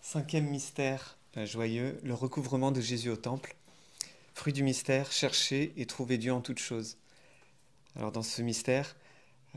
Cinquième 0.00 0.48
mystère 0.48 1.16
euh, 1.36 1.46
joyeux, 1.46 1.98
le 2.02 2.14
recouvrement 2.14 2.72
de 2.72 2.80
Jésus 2.80 3.10
au 3.10 3.16
temple. 3.16 3.56
Fruit 4.34 4.52
du 4.52 4.64
mystère, 4.64 5.12
chercher 5.12 5.72
et 5.76 5.86
trouver 5.86 6.18
Dieu 6.18 6.32
en 6.32 6.40
toutes 6.40 6.58
choses. 6.58 6.98
Alors 7.94 8.10
dans 8.10 8.24
ce 8.24 8.42
mystère, 8.42 8.96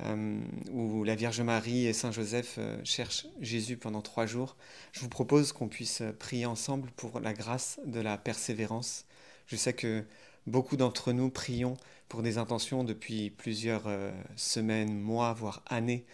euh, 0.04 0.40
où 0.72 1.04
la 1.04 1.16
Vierge 1.16 1.42
Marie 1.42 1.88
et 1.88 1.94
Saint 1.94 2.12
Joseph 2.12 2.56
euh, 2.60 2.80
cherchent 2.84 3.26
Jésus 3.42 3.78
pendant 3.78 4.04
trois 4.04 4.28
jours, 4.28 4.56
je 4.92 5.00
vous 5.00 5.10
propose 5.10 5.52
qu'on 5.52 5.68
puisse 5.68 6.02
euh, 6.02 6.12
prier 6.12 6.46
ensemble 6.46 6.92
pour 6.96 7.20
la 7.20 7.34
grâce 7.34 7.80
de 7.86 8.00
la 8.00 8.20
persévérance. 8.20 9.06
Je 9.48 9.56
sais 9.56 9.74
que 9.74 10.06
beaucoup 10.46 10.78
d'entre 10.78 11.12
nous 11.12 11.32
prions 11.32 11.76
pour 12.08 12.22
des 12.22 12.38
intentions 12.38 12.84
depuis 12.84 13.32
plusieurs 13.32 13.90
semaines, 14.36 14.98
mois, 15.00 15.34
voire 15.34 15.62
années, 15.68 16.06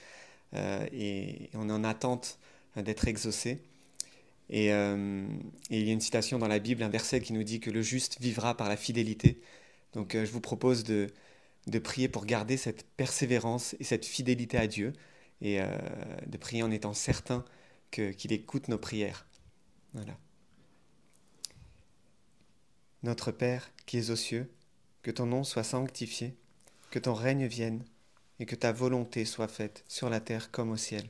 et 0.56 1.50
on 1.54 1.70
est 1.70 1.72
en 1.72 1.84
attente 1.84 2.40
d'être 2.76 3.08
exaucés. 3.08 3.62
Et, 4.54 4.72
euh, 4.72 5.26
et 5.72 5.80
il 5.80 5.88
y 5.88 5.90
a 5.90 5.94
une 5.94 6.00
citation 6.00 6.38
dans 6.38 6.48
la 6.48 6.60
Bible, 6.60 6.84
un 6.84 6.90
verset 6.90 7.22
qui 7.22 7.34
nous 7.34 7.44
dit 7.44 7.60
que 7.60 7.72
le 7.72 7.82
juste 7.82 8.22
vivra 8.22 8.56
par 8.56 8.70
la 8.70 8.78
fidélité. 8.78 9.42
Donc 9.94 10.14
euh, 10.14 10.26
je 10.26 10.32
vous 10.32 10.42
propose 10.42 10.84
de, 10.84 11.10
prier 11.84 12.08
pour 12.08 12.28
garder 12.28 12.56
cette 12.56 12.86
persévérance 12.96 13.76
et 13.80 13.84
cette 13.84 14.06
fidélité 14.06 14.60
à 14.60 14.68
Dieu 14.68 14.94
et 15.42 15.60
euh, 15.60 15.66
de 16.28 16.38
prier 16.38 16.62
en 16.62 16.70
étant 16.70 16.94
certain 16.94 17.44
qu'il 17.90 18.32
écoute 18.32 18.68
nos 18.68 18.78
prières. 18.78 19.26
Voilà. 19.94 20.16
Notre 23.02 23.32
Père 23.32 23.72
qui 23.88 23.98
es 23.98 24.12
aux 24.12 24.16
cieux, 24.16 24.52
que 25.02 25.10
ton 25.10 25.26
nom 25.26 25.44
soit 25.44 25.64
sanctifié, 25.64 26.36
que 26.92 27.00
ton 27.00 27.16
règne 27.16 27.48
vienne 27.48 27.84
et 28.40 28.46
que 28.46 28.56
ta 28.56 28.72
volonté 28.72 29.26
soit 29.26 29.48
faite 29.48 29.84
sur 29.88 30.12
la 30.12 30.20
terre 30.20 30.52
comme 30.52 30.70
au 30.70 30.78
ciel. 30.78 31.10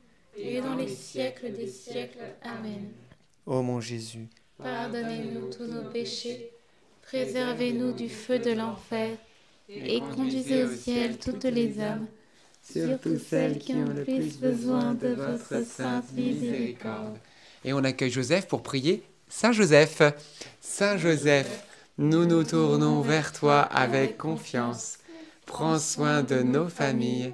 et 0.37 0.61
dans 0.61 0.75
les 0.75 0.87
siècles 0.87 1.51
des 1.53 1.67
siècles. 1.67 2.35
Amen. 2.41 2.91
Ô 3.45 3.61
mon 3.61 3.81
Jésus, 3.81 4.27
Pardonnez-nous 4.61 5.49
tous 5.49 5.65
nos 5.65 5.89
péchés, 5.89 6.51
préservez-nous 7.01 7.93
du 7.93 8.09
feu 8.09 8.37
de 8.37 8.51
l'enfer, 8.51 9.17
et 9.67 9.99
conduisez 9.99 10.63
au 10.63 10.71
ciel 10.71 11.17
toutes 11.17 11.45
les 11.45 11.79
âmes, 11.79 12.05
surtout 12.61 13.17
celles 13.17 13.57
qui 13.57 13.73
ont 13.73 13.93
le 13.93 14.03
plus 14.03 14.37
besoin 14.37 14.93
de 14.93 15.09
votre 15.09 15.65
sainte 15.65 16.11
miséricorde. 16.13 17.17
Et 17.65 17.73
on 17.73 17.83
accueille 17.83 18.11
Joseph 18.11 18.47
pour 18.47 18.61
prier 18.61 19.03
Saint 19.27 19.51
Joseph. 19.51 20.01
Saint 20.59 20.97
Joseph, 20.97 21.65
nous 21.97 22.25
nous 22.25 22.43
tournons 22.43 23.01
vers 23.01 23.33
toi 23.33 23.61
avec 23.61 24.17
confiance. 24.17 24.97
Prends 25.45 25.79
soin 25.79 26.21
de 26.21 26.41
nos 26.41 26.67
familles 26.67 27.33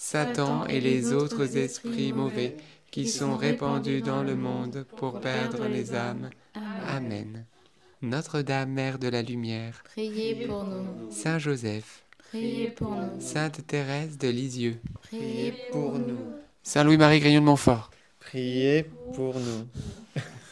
Satan 0.00 0.64
et 0.68 0.80
les 0.80 1.12
autres 1.12 1.56
esprits 1.56 2.12
mauvais 2.12 2.56
qui 2.92 3.08
sont 3.08 3.36
répandus 3.36 4.00
dans 4.00 4.22
le 4.22 4.36
monde 4.36 4.86
pour 4.96 5.20
perdre 5.20 5.66
les 5.66 5.92
âmes. 5.92 6.30
Amen. 6.86 7.44
Notre-Dame, 8.00 8.70
Mère 8.70 9.00
de 9.00 9.08
la 9.08 9.22
Lumière, 9.22 9.82
Priez 9.82 10.46
pour 10.46 10.62
nous, 10.64 11.10
Saint 11.10 11.40
Joseph, 11.40 12.04
priez 12.30 12.68
pour 12.68 12.92
nous, 12.92 13.20
Sainte 13.20 13.66
Thérèse 13.66 14.16
de 14.18 14.28
Lisieux, 14.28 14.76
priez 15.02 15.52
pour 15.72 15.98
nous. 15.98 16.16
Saint 16.62 16.84
Louis-Marie 16.84 17.18
Grignon 17.18 17.40
de 17.40 17.46
Montfort, 17.46 17.90
Priez 18.20 18.84
pour 19.16 19.34
nous. 19.34 19.66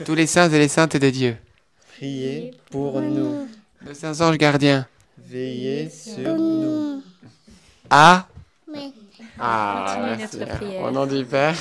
tous 0.05 0.17
les 0.17 0.27
saints 0.27 0.51
et 0.51 0.59
les 0.59 0.67
saintes 0.67 0.97
de 0.97 1.09
Dieu, 1.11 1.37
Priez 1.97 2.51
pour 2.73 3.01
nous. 3.01 3.47
nos 3.87 3.95
saints 3.95 4.21
anges 4.23 4.39
gardiens. 4.39 4.89
Veillez 5.17 5.89
sur 5.89 6.35
nous. 6.37 7.01
Ah 7.91 8.27
Oui. 8.67 8.93
Ah, 9.39 9.99
merci. 10.19 10.39
notre 10.39 10.57
prière. 10.57 10.83
Au 10.83 10.91
nom 10.91 11.07
du 11.07 11.25
Père 11.25 11.57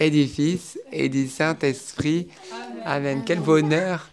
et 0.00 0.10
du 0.10 0.26
Fils 0.26 0.78
et 0.90 1.08
du 1.08 1.28
Saint-Esprit. 1.28 2.28
Amen. 2.84 3.22
Quel 3.24 3.40
bonheur. 3.40 4.08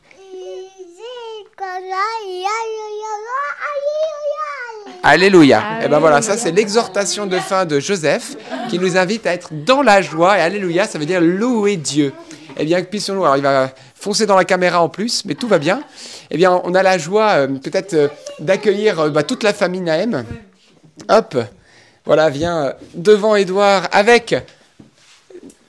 Alléluia. 5.02 5.84
Et 5.84 5.88
ben 5.88 6.00
voilà, 6.00 6.22
ça 6.22 6.38
c'est 6.38 6.52
l'exhortation 6.52 7.26
de 7.26 7.38
fin 7.38 7.66
de 7.66 7.80
Joseph 7.80 8.36
qui 8.70 8.78
nous 8.80 8.98
invite 8.98 9.26
à 9.26 9.34
être 9.34 9.50
dans 9.66 9.82
la 9.82 10.02
joie. 10.02 10.38
Et 10.38 10.42
Alléluia, 10.42 10.86
ça 10.86 11.00
veut 11.00 11.06
dire 11.06 11.22
louer 11.22 11.78
Dieu. 11.78 12.14
Eh 12.58 12.66
bien, 12.66 12.84
puissions-nous. 12.84 13.24
Alors, 13.24 13.38
il 13.38 13.44
va 13.44 13.72
foncer 13.96 14.26
dans 14.26 14.36
la 14.36 14.44
caméra 14.44 14.82
en 14.82 14.90
plus, 14.90 15.24
mais 15.26 15.36
tout 15.36 15.48
va 15.48 15.60
bien. 15.60 15.82
Eh 16.30 16.38
bien, 16.38 16.62
on 16.64 16.74
a 16.76 16.84
la 16.84 16.98
joie 16.98 17.30
euh, 17.32 17.48
peut-être 17.48 17.94
euh, 17.94 18.08
d'accueillir 18.40 19.00
euh, 19.00 19.10
bah, 19.10 19.24
toute 19.24 19.44
la 19.44 19.54
famille 19.54 19.82
Naëm. 19.82 20.26
Hop, 21.08 21.38
voilà, 22.10 22.32
viens 22.32 22.66
euh, 22.66 22.74
devant 22.96 23.36
Édouard 23.36 23.88
avec 23.92 24.36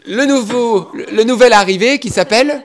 le 0.07 0.25
nouveau, 0.25 0.89
le, 0.95 1.05
le 1.15 1.23
nouvel 1.25 1.53
arrivé 1.53 1.99
qui 1.99 2.09
s'appelle 2.09 2.63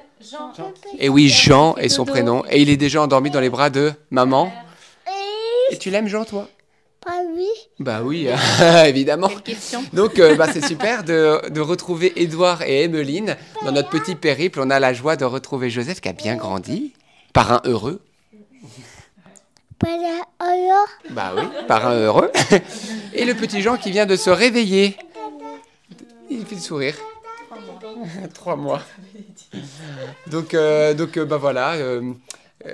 Et 0.98 1.10
oui, 1.10 1.28
Jean 1.28 1.76
est 1.76 1.90
son 1.90 2.06
prénom. 2.06 2.46
Et 2.50 2.62
il 2.62 2.70
est 2.70 2.78
déjà 2.78 3.02
endormi 3.02 3.32
dans 3.32 3.42
les 3.42 3.50
bras 3.50 3.70
de 3.70 3.92
maman. 4.12 4.50
Et 5.72 5.78
tu 5.78 5.90
l'aimes, 5.90 6.08
Jean, 6.08 6.24
toi? 6.24 6.48
Pas 7.06 7.22
lui. 7.36 7.50
Bah 7.82 8.00
oui, 8.02 8.30
évidemment. 8.86 9.30
Donc, 9.92 10.20
euh, 10.20 10.36
bah, 10.36 10.48
c'est 10.54 10.66
super 10.66 11.04
de, 11.04 11.42
de 11.50 11.60
retrouver 11.60 12.14
Édouard 12.16 12.62
et 12.62 12.86
Emmeline 12.86 13.36
dans 13.66 13.74
notre 13.74 13.90
petit 13.90 14.16
périple. 14.16 14.62
On 14.64 14.70
a 14.70 14.80
la 14.80 14.94
joie 14.94 15.18
de 15.18 15.26
retrouver 15.26 15.70
Joseph 15.70 16.00
qui 16.00 16.08
a 16.08 16.14
bien 16.14 16.38
grandi, 16.38 16.94
parrain 17.34 17.60
heureux. 17.66 18.00
Pas 19.80 19.98
la 19.98 20.22
alors. 20.40 20.88
Bah 21.12 21.34
oui, 21.36 21.44
parrain 21.68 21.94
heureux. 21.96 22.32
Et 23.14 23.26
le 23.26 23.34
petit 23.34 23.62
Jean 23.62 23.78
qui 23.78 23.92
vient 23.92 24.06
de 24.06 24.16
se 24.16 24.30
réveiller. 24.30 24.96
Il 26.30 26.46
fait 26.46 26.56
le 26.56 26.62
sourire. 26.62 26.96
Trois 28.34 28.56
mois. 28.56 28.82
Donc, 30.28 30.54
euh, 30.54 30.94
donc 30.94 31.18
euh, 31.18 31.26
bah 31.26 31.38
voilà. 31.38 31.74
euh, 31.74 32.14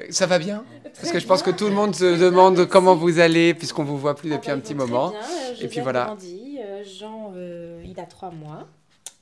ça 0.10 0.26
va 0.26 0.40
bien 0.40 0.64
Parce 1.00 1.12
que 1.12 1.20
je 1.20 1.28
pense 1.28 1.44
que 1.44 1.52
tout 1.52 1.66
le 1.68 1.74
monde 1.74 1.94
se 1.96 2.18
demande 2.20 2.66
comment 2.68 2.96
vous 2.96 3.20
allez, 3.20 3.54
puisqu'on 3.54 3.84
vous 3.84 3.98
voit 3.98 4.16
plus 4.16 4.32
Ah 4.32 4.38
depuis 4.38 4.48
bah, 4.50 4.54
un 4.56 4.60
petit 4.60 4.74
vont 4.74 4.86
très 4.86 4.92
moment. 4.94 5.10
bien. 5.10 5.20
Et 5.62 5.68
puis 5.68 5.82
voilà. 5.82 6.06
grandit, 6.06 6.60
Jean, 7.00 7.34
euh, 7.36 7.84
il 7.86 8.00
a 8.00 8.06
trois 8.06 8.32
mois 8.32 8.68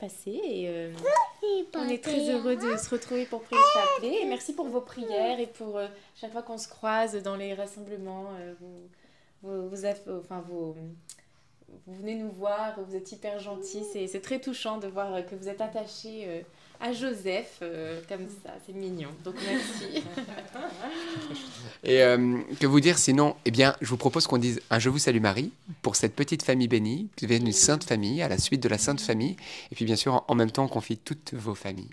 passés 0.00 0.40
et 0.44 0.68
euh, 0.68 0.92
on 1.74 1.88
est 1.88 2.02
très 2.02 2.30
heureux 2.30 2.56
de 2.56 2.76
se 2.76 2.90
retrouver 2.90 3.26
pour 3.26 3.42
prier 3.42 3.60
le 3.60 3.80
chapelet. 3.80 4.22
Et 4.22 4.26
merci 4.26 4.54
pour 4.54 4.68
vos 4.68 4.80
prières 4.80 5.38
et 5.38 5.46
pour 5.46 5.76
euh, 5.76 5.86
chaque 6.16 6.32
fois 6.32 6.42
qu'on 6.42 6.58
se 6.58 6.68
croise 6.68 7.22
dans 7.22 7.36
les 7.36 7.54
rassemblements, 7.54 8.26
euh, 8.38 8.54
vous, 8.60 8.88
vous, 9.42 9.68
vous, 9.68 9.86
enfin, 10.18 10.42
vous, 10.48 10.74
vous 11.86 11.94
venez 11.94 12.14
nous 12.14 12.30
voir, 12.30 12.80
vous 12.80 12.96
êtes 12.96 13.12
hyper 13.12 13.38
gentils. 13.38 13.84
C'est 13.84 14.20
très 14.20 14.40
touchant 14.40 14.78
de 14.78 14.88
voir 14.88 15.24
que 15.26 15.34
vous 15.34 15.48
êtes 15.48 15.60
attachés 15.60 16.44
à 16.80 16.92
Joseph 16.92 17.58
euh, 17.62 18.00
comme 18.08 18.26
ça. 18.42 18.52
C'est 18.66 18.74
mignon. 18.74 19.10
Donc 19.24 19.34
merci. 19.46 20.02
Et 21.84 22.02
euh, 22.02 22.38
que 22.58 22.66
vous 22.66 22.80
dire 22.80 22.98
sinon? 22.98 23.36
Eh 23.44 23.50
bien, 23.50 23.76
je 23.80 23.88
vous 23.88 23.96
propose 23.96 24.26
qu'on 24.26 24.38
dise 24.38 24.60
un 24.70 24.78
Je 24.78 24.88
vous 24.88 24.98
salue 24.98 25.20
Marie 25.20 25.52
pour 25.82 25.96
cette 25.96 26.14
petite 26.14 26.42
famille 26.42 26.68
bénie, 26.68 27.08
qui 27.16 27.26
devient 27.26 27.40
une 27.40 27.52
sainte 27.52 27.84
famille, 27.84 28.22
à 28.22 28.28
la 28.28 28.38
suite 28.38 28.62
de 28.62 28.68
la 28.68 28.78
sainte 28.78 29.00
famille. 29.00 29.36
Et 29.70 29.74
puis 29.74 29.84
bien 29.84 29.96
sûr, 29.96 30.14
en, 30.14 30.24
en 30.28 30.34
même 30.34 30.50
temps, 30.50 30.64
on 30.64 30.68
confie 30.68 30.96
toutes 30.96 31.34
vos 31.34 31.54
familles. 31.54 31.90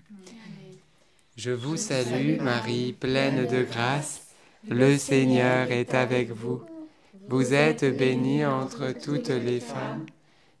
Je 1.36 1.50
vous 1.50 1.76
salue 1.76 2.40
Marie, 2.40 2.92
pleine 2.92 3.46
de 3.46 3.62
grâce. 3.62 4.22
Le 4.68 4.98
Seigneur 4.98 5.70
est 5.70 5.94
avec 5.94 6.30
vous. 6.30 6.62
Vous 7.28 7.54
êtes 7.54 7.84
bénie 7.96 8.44
entre 8.44 8.92
toutes 8.92 9.28
les 9.28 9.60
femmes. 9.60 10.06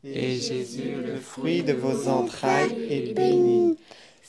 Et 0.04 0.36
Jésus, 0.36 0.94
le 1.04 1.16
fruit 1.16 1.62
de 1.62 1.72
vos 1.72 2.08
entrailles, 2.08 2.76
est 2.88 3.12
béni. 3.14 3.76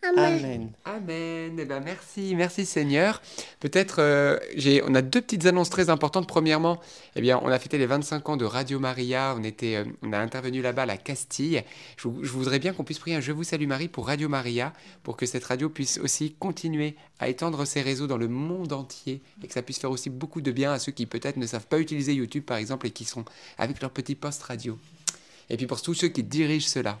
Amen. 0.00 0.70
Amen. 0.84 1.58
Eh 1.58 1.64
ben 1.64 1.82
merci, 1.84 2.34
merci 2.36 2.64
Seigneur. 2.64 3.20
Peut-être, 3.58 3.96
euh, 3.98 4.38
j'ai, 4.54 4.80
on 4.84 4.94
a 4.94 5.02
deux 5.02 5.20
petites 5.20 5.46
annonces 5.46 5.70
très 5.70 5.90
importantes. 5.90 6.28
Premièrement, 6.28 6.78
eh 7.16 7.20
bien, 7.20 7.40
on 7.42 7.48
a 7.48 7.58
fêté 7.58 7.78
les 7.78 7.86
25 7.86 8.28
ans 8.28 8.36
de 8.36 8.44
Radio 8.44 8.78
Maria. 8.78 9.34
On 9.36 9.42
était, 9.42 9.74
euh, 9.74 9.84
on 10.02 10.12
a 10.12 10.18
intervenu 10.18 10.62
là-bas 10.62 10.82
à 10.82 10.86
la 10.86 10.96
Castille. 10.96 11.64
Je, 11.96 12.08
je 12.22 12.30
voudrais 12.30 12.60
bien 12.60 12.72
qu'on 12.72 12.84
puisse 12.84 13.00
prier 13.00 13.16
un 13.16 13.20
Je 13.20 13.32
vous 13.32 13.42
salue 13.42 13.66
Marie 13.66 13.88
pour 13.88 14.06
Radio 14.06 14.28
Maria, 14.28 14.72
pour 15.02 15.16
que 15.16 15.26
cette 15.26 15.44
radio 15.44 15.68
puisse 15.68 15.98
aussi 15.98 16.32
continuer 16.38 16.94
à 17.18 17.28
étendre 17.28 17.64
ses 17.64 17.82
réseaux 17.82 18.06
dans 18.06 18.18
le 18.18 18.28
monde 18.28 18.72
entier 18.72 19.20
et 19.42 19.48
que 19.48 19.52
ça 19.52 19.62
puisse 19.62 19.78
faire 19.78 19.90
aussi 19.90 20.10
beaucoup 20.10 20.40
de 20.40 20.52
bien 20.52 20.72
à 20.72 20.78
ceux 20.78 20.92
qui 20.92 21.06
peut-être 21.06 21.38
ne 21.38 21.46
savent 21.46 21.66
pas 21.66 21.80
utiliser 21.80 22.14
YouTube 22.14 22.44
par 22.44 22.58
exemple 22.58 22.86
et 22.86 22.90
qui 22.90 23.04
sont 23.04 23.24
avec 23.58 23.80
leur 23.80 23.90
petit 23.90 24.14
poste 24.14 24.44
radio. 24.44 24.78
Et 25.50 25.56
puis 25.56 25.66
pour 25.66 25.82
tous 25.82 25.94
ceux 25.94 26.08
qui 26.08 26.22
dirigent 26.22 26.68
cela. 26.68 27.00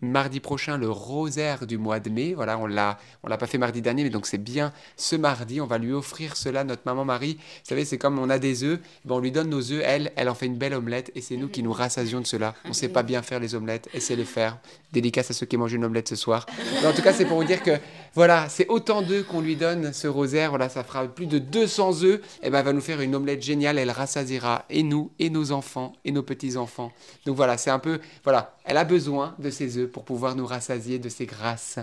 mardi 0.00 0.40
prochain 0.40 0.76
le 0.76 0.90
rosaire 0.90 1.66
du 1.66 1.78
mois 1.78 2.00
de 2.00 2.10
mai. 2.10 2.34
Voilà, 2.34 2.58
on 2.58 2.66
l'a, 2.66 2.98
on 3.22 3.28
l'a 3.28 3.36
pas 3.36 3.46
fait 3.46 3.58
mardi 3.58 3.82
dernier, 3.82 4.04
mais 4.04 4.10
donc 4.10 4.26
c'est 4.26 4.38
bien 4.38 4.72
ce 4.96 5.16
mardi. 5.16 5.60
On 5.60 5.66
va 5.66 5.78
lui 5.78 5.92
offrir 5.92 6.36
cela, 6.36 6.64
notre 6.64 6.82
maman 6.84 7.04
Marie. 7.04 7.34
Vous 7.34 7.68
savez, 7.68 7.84
c'est 7.84 7.98
comme 7.98 8.18
on 8.18 8.30
a 8.30 8.38
des 8.38 8.64
œufs, 8.64 8.80
ben, 9.04 9.16
on 9.16 9.18
lui 9.18 9.32
donne 9.32 9.48
nos 9.48 9.72
œufs, 9.72 9.82
elle, 9.84 10.12
elle 10.16 10.28
en 10.28 10.34
fait 10.34 10.46
une 10.46 10.56
belle 10.56 10.74
omelette, 10.74 11.10
et 11.14 11.20
c'est 11.20 11.36
nous 11.36 11.48
qui 11.48 11.62
nous 11.62 11.72
rassasions 11.72 12.20
de 12.20 12.26
cela. 12.26 12.54
On 12.64 12.72
sait 12.72 12.88
pas 12.88 13.02
bien 13.02 13.22
faire 13.22 13.40
les 13.40 13.54
omelettes, 13.54 13.88
essayez 13.94 14.16
de 14.16 14.22
les 14.22 14.26
faire. 14.26 14.58
Dédicace 14.96 15.30
à 15.30 15.34
ceux 15.34 15.44
qui 15.44 15.58
mangent 15.58 15.74
une 15.74 15.84
omelette 15.84 16.08
ce 16.08 16.16
soir. 16.16 16.46
En 16.82 16.92
tout 16.94 17.02
cas, 17.02 17.12
c'est 17.12 17.26
pour 17.26 17.36
vous 17.36 17.44
dire 17.44 17.62
que 17.62 17.72
voilà, 18.14 18.48
c'est 18.48 18.66
autant 18.68 19.02
d'œufs 19.02 19.26
qu'on 19.26 19.42
lui 19.42 19.54
donne 19.54 19.92
ce 19.92 20.08
rosaire. 20.08 20.48
Voilà, 20.48 20.70
ça 20.70 20.82
fera 20.82 21.06
plus 21.06 21.26
de 21.26 21.38
200 21.38 22.02
œufs. 22.02 22.20
Et 22.42 22.48
ben, 22.48 22.60
elle 22.60 22.64
va 22.64 22.72
nous 22.72 22.80
faire 22.80 23.02
une 23.02 23.14
omelette 23.14 23.42
géniale. 23.42 23.78
Elle 23.78 23.90
rassasiera 23.90 24.64
et 24.70 24.82
nous, 24.82 25.10
et 25.18 25.28
nos 25.28 25.52
enfants, 25.52 25.92
et 26.06 26.12
nos 26.12 26.22
petits-enfants. 26.22 26.92
Donc 27.26 27.36
voilà, 27.36 27.58
c'est 27.58 27.68
un 27.68 27.78
peu, 27.78 28.00
voilà, 28.24 28.56
elle 28.64 28.78
a 28.78 28.84
besoin 28.84 29.34
de 29.38 29.50
ces 29.50 29.76
œufs 29.76 29.90
pour 29.90 30.04
pouvoir 30.04 30.34
nous 30.34 30.46
rassasier 30.46 30.98
de 30.98 31.10
ses 31.10 31.26
grâces. 31.26 31.78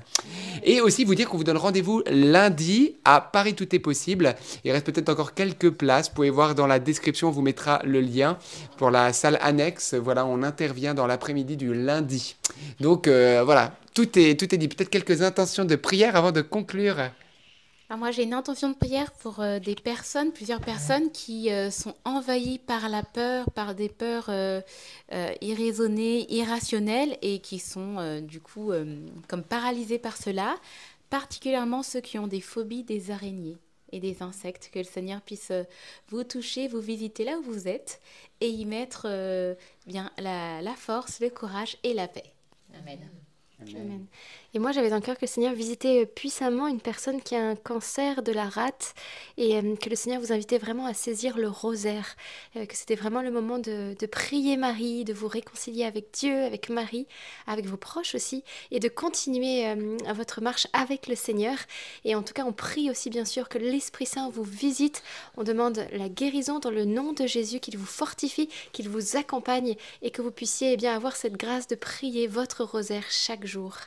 Et 0.64 0.82
aussi 0.82 1.06
vous 1.06 1.14
dire 1.14 1.30
qu'on 1.30 1.38
vous 1.38 1.44
donne 1.44 1.58
rendez-vous 1.58 2.02
lundi 2.10 2.96
à 3.06 3.22
Paris 3.22 3.54
Tout 3.54 3.76
est 3.76 3.80
possible. 3.80 4.36
Il 4.64 4.72
reste 4.72 4.88
peut-être 4.88 5.10
encore 5.10 5.36
quelques 5.36 5.70
places. 5.70 6.10
Vous 6.10 6.16
pouvez 6.16 6.32
voir 6.32 6.56
dans 6.56 6.66
la 6.66 6.80
description, 6.80 7.28
on 7.28 7.32
vous 7.32 7.44
mettra 7.44 7.80
le 7.84 8.02
lien 8.02 8.40
pour 8.78 8.90
la 8.90 9.14
salle 9.14 9.38
annexe. 9.42 9.94
Voilà, 9.94 10.26
on 10.26 10.42
intervient 10.42 10.96
dans 10.96 11.06
l'après-midi 11.06 11.58
du 11.58 11.76
lundi. 11.76 12.38
Donc 12.80 13.03
euh, 13.08 13.44
voilà, 13.44 13.76
tout 13.94 14.18
est, 14.18 14.40
tout 14.40 14.54
est 14.54 14.58
dit. 14.58 14.68
Peut-être 14.68 14.90
quelques 14.90 15.22
intentions 15.22 15.66
de 15.66 15.76
prière 15.76 16.16
avant 16.16 16.32
de 16.32 16.42
conclure. 16.42 16.98
Moi, 17.96 18.10
j'ai 18.10 18.24
une 18.24 18.34
intention 18.34 18.70
de 18.70 18.76
prière 18.76 19.12
pour 19.12 19.40
euh, 19.40 19.60
des 19.60 19.76
personnes, 19.76 20.32
plusieurs 20.32 20.62
personnes 20.62 21.12
qui 21.12 21.52
euh, 21.52 21.70
sont 21.70 21.94
envahies 22.06 22.58
par 22.58 22.90
la 22.90 23.04
peur, 23.04 23.52
par 23.52 23.76
des 23.76 23.90
peurs 23.90 24.32
irraisonnées, 25.42 26.34
irrationnelles 26.34 27.18
et 27.22 27.40
qui 27.40 27.60
sont 27.60 28.22
du 28.22 28.40
coup 28.40 28.72
comme 29.28 29.44
paralysées 29.44 30.00
par 30.00 30.18
cela, 30.18 30.56
particulièrement 31.12 31.84
ceux 31.84 32.02
qui 32.02 32.18
ont 32.18 32.26
des 32.26 32.42
phobies 32.42 32.84
des 32.84 33.12
araignées 33.12 33.58
et 33.92 34.00
des 34.00 34.24
insectes, 34.24 34.72
que 34.74 34.80
le 34.80 34.86
Seigneur 34.86 35.22
puisse 35.22 35.52
vous 36.10 36.24
toucher, 36.24 36.68
vous 36.68 36.82
visiter 36.82 37.26
là 37.26 37.38
où 37.38 37.44
vous 37.44 37.68
êtes 37.68 38.02
et 38.42 38.50
y 38.50 38.66
mettre 38.66 39.08
bien 39.86 40.10
la 40.18 40.76
force, 40.76 41.20
le 41.20 41.30
courage 41.30 41.78
et 41.84 41.94
la 41.94 42.08
paix. 42.08 42.34
Amen. 42.76 43.10
Amen. 43.62 44.08
Et 44.56 44.60
moi, 44.60 44.72
j'avais 44.72 44.92
dans 44.92 44.98
le 44.98 45.02
cœur 45.02 45.16
que 45.16 45.22
le 45.22 45.28
Seigneur 45.28 45.56
visitait 45.56 46.04
euh, 46.04 46.06
puissamment 46.06 46.68
une 46.68 46.80
personne 46.80 47.24
qui 47.24 47.36
a 47.36 47.42
un 47.44 47.56
cancer 47.56 48.22
de 48.22 48.32
la 48.32 48.48
rate 48.48 48.94
et 49.36 49.58
euh, 49.58 49.76
que 49.76 49.90
le 49.90 49.96
Seigneur 49.96 50.22
vous 50.22 50.32
invitait 50.32 50.60
vraiment 50.60 50.86
à 50.86 50.94
saisir 50.94 51.40
le 51.40 51.48
rosaire, 51.48 52.16
euh, 52.56 52.68
que 52.68 52.76
c'était 52.76 52.94
vraiment 52.94 53.24
le 53.24 53.32
moment 53.32 53.58
de, 53.58 53.96
prier 54.06 54.56
Marie, 54.56 55.06
de 55.06 55.14
vous 55.14 55.28
réconcilier 55.28 55.86
avec 55.86 56.12
Dieu, 56.14 56.44
avec 56.44 56.70
Marie, 56.70 57.08
avec 57.48 57.66
vos 57.66 57.78
proches 57.78 58.14
aussi, 58.14 58.44
et 58.70 58.80
de 58.80 58.90
continuer 58.90 59.74
votre 60.14 60.42
marche 60.42 60.68
avec 60.72 61.08
le 61.08 61.16
Seigneur. 61.16 61.58
Et 62.06 62.14
en 62.14 62.22
tout 62.22 62.34
cas, 62.34 62.44
on 62.46 62.52
prie 62.52 62.92
aussi 62.92 63.10
bien 63.10 63.26
sûr 63.26 63.50
que 63.50 63.58
l'Esprit 63.58 64.06
Saint 64.06 64.30
vous 64.30 64.44
visite. 64.44 65.02
On 65.36 65.44
demande 65.44 65.88
la 65.94 66.10
guérison 66.10 66.60
dans 66.60 66.70
le 66.70 66.86
nom 66.86 67.14
de 67.14 67.26
Jésus, 67.26 67.60
qu'il 67.60 67.78
vous 67.78 67.86
fortifie, 67.88 68.50
qu'il 68.72 68.90
vous 68.90 69.16
accompagne 69.18 69.76
et 70.04 70.12
que 70.12 70.22
vous 70.22 70.32
puissiez 70.32 70.74
eh 70.74 70.78
bien 70.78 70.96
avoir 70.96 71.16
cette 71.16 71.38
grâce 71.38 71.68
de 71.68 71.76
prier 71.76 72.28
votre 72.28 72.64
rosaire 72.64 73.06
chaque 73.10 73.46
jour. 73.46 73.78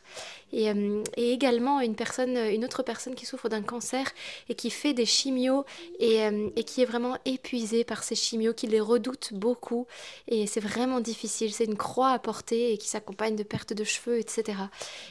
Euh, 0.57 1.02
et 1.16 1.32
également 1.32 1.80
une 1.80 1.94
personne, 1.94 2.36
une 2.36 2.64
autre 2.64 2.82
personne 2.82 3.14
qui 3.14 3.26
souffre 3.26 3.48
d'un 3.48 3.62
cancer 3.62 4.07
et 4.48 4.54
qui 4.54 4.70
fait 4.70 4.94
des 4.94 5.04
chimios 5.04 5.64
et, 5.98 6.22
euh, 6.22 6.48
et 6.57 6.64
qui 6.64 6.82
est 6.82 6.86
vraiment 6.86 7.16
épuisée 7.24 7.84
par 7.84 8.02
ces 8.02 8.14
chimios, 8.14 8.54
qui 8.54 8.66
les 8.66 8.80
redoute 8.80 9.34
beaucoup 9.34 9.86
et 10.28 10.46
c'est 10.46 10.61
vraiment 10.61 11.00
difficile. 11.00 11.52
C'est 11.52 11.64
une 11.64 11.76
croix 11.76 12.11
à 12.11 12.18
porter 12.18 12.72
et 12.72 12.78
qui 12.78 12.88
s'accompagne 12.88 13.36
de 13.36 13.42
perte 13.42 13.72
de 13.72 13.84
cheveux, 13.84 14.18
etc. 14.18 14.59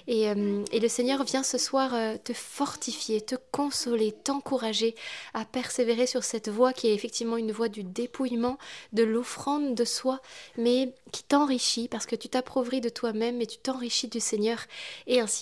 Et, 0.07 0.29
euh, 0.29 0.63
et 0.71 0.79
le 0.79 0.87
Seigneur 0.87 1.23
vient 1.23 1.43
ce 1.43 1.57
soir 1.57 1.91
te 2.23 2.33
fortifier, 2.33 3.21
te 3.21 3.35
consoler, 3.51 4.11
t'encourager 4.11 4.95
à 5.33 5.45
persévérer 5.45 6.07
sur 6.07 6.23
cette 6.23 6.49
voie 6.49 6.73
qui 6.73 6.87
est 6.87 6.93
effectivement 6.93 7.37
une 7.37 7.51
voie 7.51 7.69
du 7.69 7.83
dépouillement, 7.83 8.57
de 8.93 9.03
l'offrande 9.03 9.75
de 9.75 9.85
soi, 9.85 10.21
mais 10.57 10.93
qui 11.11 11.23
t'enrichit 11.23 11.87
parce 11.87 12.05
que 12.05 12.15
tu 12.15 12.29
t'appauvris 12.29 12.81
de 12.81 12.89
toi-même 12.89 13.41
et 13.41 13.47
tu 13.47 13.57
t'enrichis 13.57 14.07
du 14.07 14.19
Seigneur. 14.19 14.59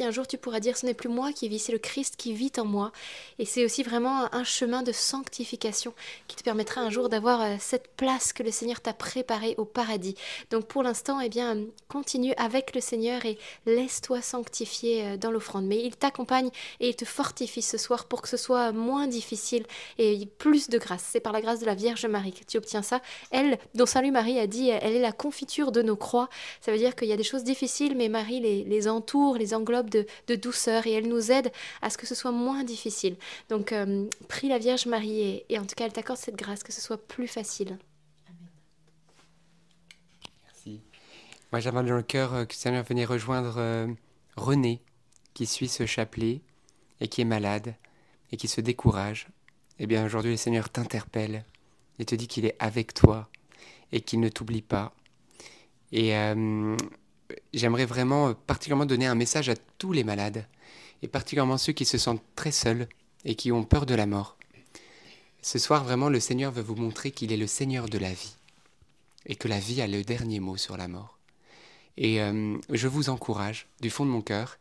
Un 0.01 0.11
jour 0.11 0.25
tu 0.25 0.37
pourras 0.37 0.59
dire 0.59 0.77
ce 0.77 0.85
n'est 0.85 0.93
plus 0.93 1.09
moi 1.09 1.31
qui 1.31 1.47
vis, 1.47 1.59
c'est 1.59 1.71
le 1.71 1.77
Christ 1.77 2.15
qui 2.17 2.33
vit 2.33 2.51
en 2.57 2.65
moi. 2.65 2.91
Et 3.37 3.45
c'est 3.45 3.63
aussi 3.65 3.83
vraiment 3.83 4.33
un 4.33 4.43
chemin 4.43 4.81
de 4.81 4.91
sanctification 4.91 5.93
qui 6.27 6.35
te 6.35 6.43
permettra 6.43 6.81
un 6.81 6.89
jour 6.89 7.09
d'avoir 7.09 7.41
euh, 7.41 7.55
cette 7.59 7.89
place 7.95 8.33
que 8.33 8.43
le 8.43 8.51
Seigneur 8.51 8.81
t'a 8.81 8.93
préparée 8.93 9.55
au 9.57 9.65
paradis. 9.65 10.15
Donc 10.49 10.65
pour 10.65 10.83
l'instant, 10.83 11.19
eh 11.19 11.29
bien, 11.29 11.57
continue 11.89 12.33
avec 12.37 12.73
le 12.73 12.81
Seigneur 12.81 13.25
et 13.25 13.37
laisse-toi 13.65 14.21
sanctifier 14.21 15.05
euh, 15.05 15.17
dans 15.17 15.31
l'offrande. 15.31 15.65
Mais 15.65 15.83
il 15.83 15.95
t'accompagne 15.95 16.49
et 16.79 16.89
il 16.89 16.95
te 16.95 17.05
fortifie 17.05 17.61
ce 17.61 17.77
soir 17.77 18.05
pour 18.05 18.21
que 18.21 18.29
ce 18.29 18.37
soit 18.37 18.71
moins 18.71 19.07
difficile 19.07 19.65
et 19.97 20.25
plus 20.37 20.69
de 20.69 20.77
grâce. 20.77 21.09
C'est 21.11 21.19
par 21.19 21.33
la 21.33 21.41
grâce 21.41 21.59
de 21.59 21.65
la 21.65 21.75
Vierge 21.75 22.05
Marie 22.05 22.33
que 22.33 22.45
tu 22.45 22.57
obtiens 22.57 22.81
ça. 22.81 23.01
Elle, 23.31 23.57
dont 23.75 23.85
Salut 23.85 24.11
Marie 24.11 24.39
a 24.39 24.47
dit, 24.47 24.69
elle 24.69 24.95
est 24.95 25.01
la 25.01 25.11
confiture 25.11 25.71
de 25.71 25.81
nos 25.81 25.95
croix. 25.95 26.29
Ça 26.61 26.71
veut 26.71 26.77
dire 26.77 26.95
qu'il 26.95 27.09
y 27.09 27.13
a 27.13 27.17
des 27.17 27.23
choses 27.23 27.43
difficiles, 27.43 27.95
mais 27.95 28.09
Marie 28.09 28.39
les 28.39 28.87
entoure, 28.87 29.35
les 29.35 29.53
englobe 29.53 29.82
de, 29.89 30.35
douceur 30.35 30.87
et 30.87 30.93
elle 30.93 31.07
nous 31.07 31.31
aide 31.31 31.51
à 31.81 31.89
ce 31.89 31.97
que 31.97 32.05
ce 32.05 32.15
soit 32.15 32.31
moins 32.31 32.63
difficile. 32.63 33.15
Donc, 33.49 33.71
euh, 33.71 34.07
prie 34.27 34.47
la 34.47 34.57
Vierge 34.57 34.85
Marie 34.85 35.43
et, 35.49 35.59
en 35.59 35.65
tout 35.65 35.75
cas, 35.75 35.85
elle 35.85 35.93
t'accorde 35.93 36.19
cette 36.19 36.35
grâce, 36.35 36.63
que 36.63 36.71
ce 36.71 36.81
soit 36.81 36.97
plus 36.97 37.27
facile. 37.27 37.77
Merci. 40.45 40.81
Moi, 41.51 41.59
j'avais 41.59 41.83
dans 41.83 41.95
le 41.95 42.01
cœur 42.01 42.31
que 42.31 42.53
le 42.53 42.57
Seigneur 42.57 42.83
venait 42.83 43.05
rejoindre 43.05 43.87
René, 44.35 44.81
qui 45.33 45.45
suit 45.45 45.67
ce 45.67 45.85
chapelet 45.85 46.41
et 46.99 47.07
qui 47.07 47.21
est 47.21 47.25
malade 47.25 47.75
et 48.31 48.37
qui 48.37 48.47
se 48.47 48.61
décourage. 48.61 49.27
Eh 49.79 49.87
bien, 49.87 50.05
aujourd'hui, 50.05 50.31
le 50.31 50.37
Seigneur 50.37 50.69
t'interpelle 50.69 51.45
et 51.99 52.05
te 52.05 52.15
dit 52.15 52.27
qu'il 52.27 52.45
est 52.45 52.55
avec 52.59 52.93
toi 52.93 53.29
et 53.91 54.01
qu'il 54.01 54.19
ne 54.19 54.29
t'oublie 54.29 54.61
pas. 54.61 54.93
Et 55.91 56.13
j'aimerais 57.53 57.85
vraiment 57.85 58.33
particulièrement 58.33 58.85
donner 58.85 59.07
un 59.07 59.15
message 59.15 59.49
à 59.49 59.55
tous 59.77 59.91
les 59.91 60.03
malades 60.03 60.45
et 61.01 61.07
particulièrement 61.07 61.57
ceux 61.57 61.73
qui 61.73 61.85
se 61.85 61.97
sentent 61.97 62.23
très 62.35 62.51
seuls 62.51 62.87
et 63.25 63.35
qui 63.35 63.51
ont 63.51 63.63
peur 63.63 63.85
de 63.85 63.95
la 63.95 64.05
mort. 64.05 64.37
Ce 65.41 65.59
soir, 65.59 65.83
vraiment, 65.83 66.09
le 66.09 66.19
Seigneur 66.19 66.51
veut 66.51 66.61
vous 66.61 66.75
montrer 66.75 67.11
qu'il 67.11 67.33
est 67.33 67.37
le 67.37 67.47
Seigneur 67.47 67.89
de 67.89 67.97
la 67.97 68.13
vie 68.13 68.35
et 69.25 69.35
que 69.35 69.47
la 69.47 69.59
vie 69.59 69.81
a 69.81 69.87
le 69.87 70.03
dernier 70.03 70.39
mot 70.39 70.57
sur 70.57 70.77
la 70.77 70.87
mort. 70.87 71.17
Et 71.97 72.21
euh, 72.21 72.57
je 72.69 72.87
vous 72.87 73.09
encourage, 73.09 73.67
du 73.81 73.89
fond 73.89 74.05
de 74.05 74.09
mon 74.09 74.21
cœur, 74.21 74.57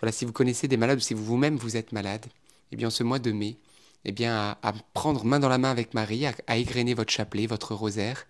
voilà, 0.00 0.12
si 0.12 0.24
vous 0.24 0.32
connaissez 0.32 0.68
des 0.68 0.76
malades 0.76 0.98
ou 0.98 1.02
si 1.02 1.14
vous-même 1.14 1.56
vous 1.56 1.76
êtes 1.76 1.92
malade, 1.92 2.26
eh 2.70 2.76
bien, 2.76 2.90
ce 2.90 3.02
mois 3.02 3.18
de 3.18 3.32
mai, 3.32 3.56
eh 4.04 4.12
bien, 4.12 4.56
à, 4.62 4.72
prendre 4.94 5.24
main 5.24 5.38
dans 5.38 5.48
la 5.48 5.58
main 5.58 5.70
avec 5.70 5.94
Marie, 5.94 6.26
à, 6.26 6.56
égrener 6.56 6.94
votre 6.94 7.12
chapelet, 7.12 7.46
votre 7.46 7.74
rosaire, 7.74 8.26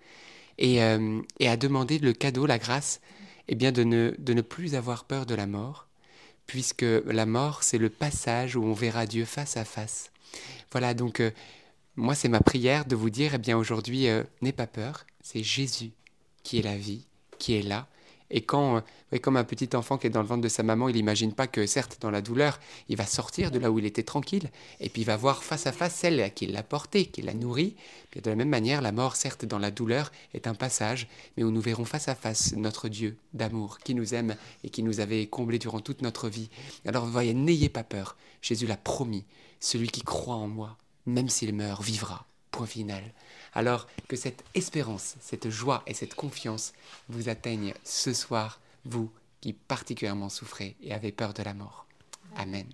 euh, 0.60 1.22
et, 1.38 1.48
à 1.48 1.56
demander 1.56 1.98
le 1.98 2.12
cadeau, 2.12 2.46
la 2.46 2.58
grâce, 2.58 3.00
eh 3.48 3.54
bien, 3.54 3.72
de 3.72 3.84
ne, 3.84 4.14
de 4.18 4.32
ne 4.34 4.42
plus 4.42 4.74
avoir 4.74 5.04
peur 5.04 5.26
de 5.26 5.34
la 5.34 5.46
mort, 5.46 5.88
puisque 6.46 6.84
la 7.06 7.26
mort, 7.26 7.62
c'est 7.62 7.78
le 7.78 7.90
passage 7.90 8.56
où 8.56 8.64
on 8.64 8.72
verra 8.72 9.06
Dieu 9.06 9.24
face 9.24 9.56
à 9.56 9.64
face. 9.64 10.10
Voilà, 10.70 10.94
donc 10.94 11.20
euh, 11.20 11.30
moi, 11.96 12.14
c'est 12.14 12.28
ma 12.28 12.40
prière 12.40 12.84
de 12.84 12.96
vous 12.96 13.10
dire, 13.10 13.34
eh 13.34 13.38
bien 13.38 13.56
aujourd'hui, 13.56 14.08
euh, 14.08 14.22
n'aie 14.40 14.52
pas 14.52 14.66
peur, 14.66 15.06
c'est 15.22 15.42
Jésus 15.42 15.92
qui 16.42 16.58
est 16.58 16.62
la 16.62 16.76
vie, 16.76 17.06
qui 17.38 17.54
est 17.54 17.62
là, 17.62 17.86
et 18.32 18.40
quand, 18.40 18.82
euh, 19.12 19.18
comme 19.18 19.36
un 19.36 19.44
petit 19.44 19.76
enfant 19.76 19.98
qui 19.98 20.08
est 20.08 20.10
dans 20.10 20.22
le 20.22 20.26
ventre 20.26 20.40
de 20.40 20.48
sa 20.48 20.62
maman, 20.62 20.88
il 20.88 20.96
n'imagine 20.96 21.32
pas 21.32 21.46
que, 21.46 21.66
certes, 21.66 21.98
dans 22.00 22.10
la 22.10 22.22
douleur, 22.22 22.58
il 22.88 22.96
va 22.96 23.06
sortir 23.06 23.50
de 23.50 23.58
là 23.58 23.70
où 23.70 23.78
il 23.78 23.84
était 23.84 24.02
tranquille, 24.02 24.50
et 24.80 24.88
puis 24.88 25.02
il 25.02 25.04
va 25.04 25.16
voir 25.16 25.44
face 25.44 25.66
à 25.66 25.72
face 25.72 25.94
celle 25.94 26.32
qui 26.34 26.46
l'a 26.46 26.62
porté, 26.62 27.06
qui 27.06 27.22
l'a 27.22 27.34
nourri. 27.34 27.76
De 28.16 28.28
la 28.28 28.36
même 28.36 28.48
manière, 28.48 28.82
la 28.82 28.90
mort, 28.90 29.16
certes, 29.16 29.44
dans 29.44 29.58
la 29.58 29.70
douleur, 29.70 30.10
est 30.34 30.46
un 30.46 30.54
passage, 30.54 31.08
mais 31.36 31.44
où 31.44 31.50
nous 31.50 31.60
verrons 31.60 31.84
face 31.84 32.08
à 32.08 32.14
face 32.14 32.54
notre 32.56 32.88
Dieu 32.88 33.16
d'amour, 33.34 33.78
qui 33.78 33.94
nous 33.94 34.14
aime 34.14 34.34
et 34.64 34.70
qui 34.70 34.82
nous 34.82 35.00
avait 35.00 35.26
comblés 35.26 35.58
durant 35.58 35.80
toute 35.80 36.02
notre 36.02 36.28
vie. 36.28 36.48
Alors, 36.86 37.06
voyez, 37.06 37.34
n'ayez 37.34 37.68
pas 37.68 37.84
peur. 37.84 38.16
Jésus 38.40 38.66
l'a 38.66 38.76
promis. 38.76 39.24
Celui 39.60 39.88
qui 39.88 40.00
croit 40.00 40.34
en 40.34 40.48
moi, 40.48 40.76
même 41.06 41.28
s'il 41.28 41.54
meurt, 41.54 41.82
vivra. 41.82 42.26
Point 42.50 42.66
final. 42.66 43.02
Alors 43.54 43.86
que 44.08 44.16
cette 44.16 44.44
espérance, 44.54 45.16
cette 45.20 45.50
joie 45.50 45.82
et 45.86 45.94
cette 45.94 46.14
confiance 46.14 46.72
vous 47.08 47.28
atteignent 47.28 47.74
ce 47.84 48.12
soir, 48.12 48.60
vous 48.84 49.10
qui 49.40 49.52
particulièrement 49.52 50.28
souffrez 50.28 50.76
et 50.82 50.94
avez 50.94 51.12
peur 51.12 51.34
de 51.34 51.42
la 51.42 51.52
mort. 51.52 51.86
Amen. 52.36 52.66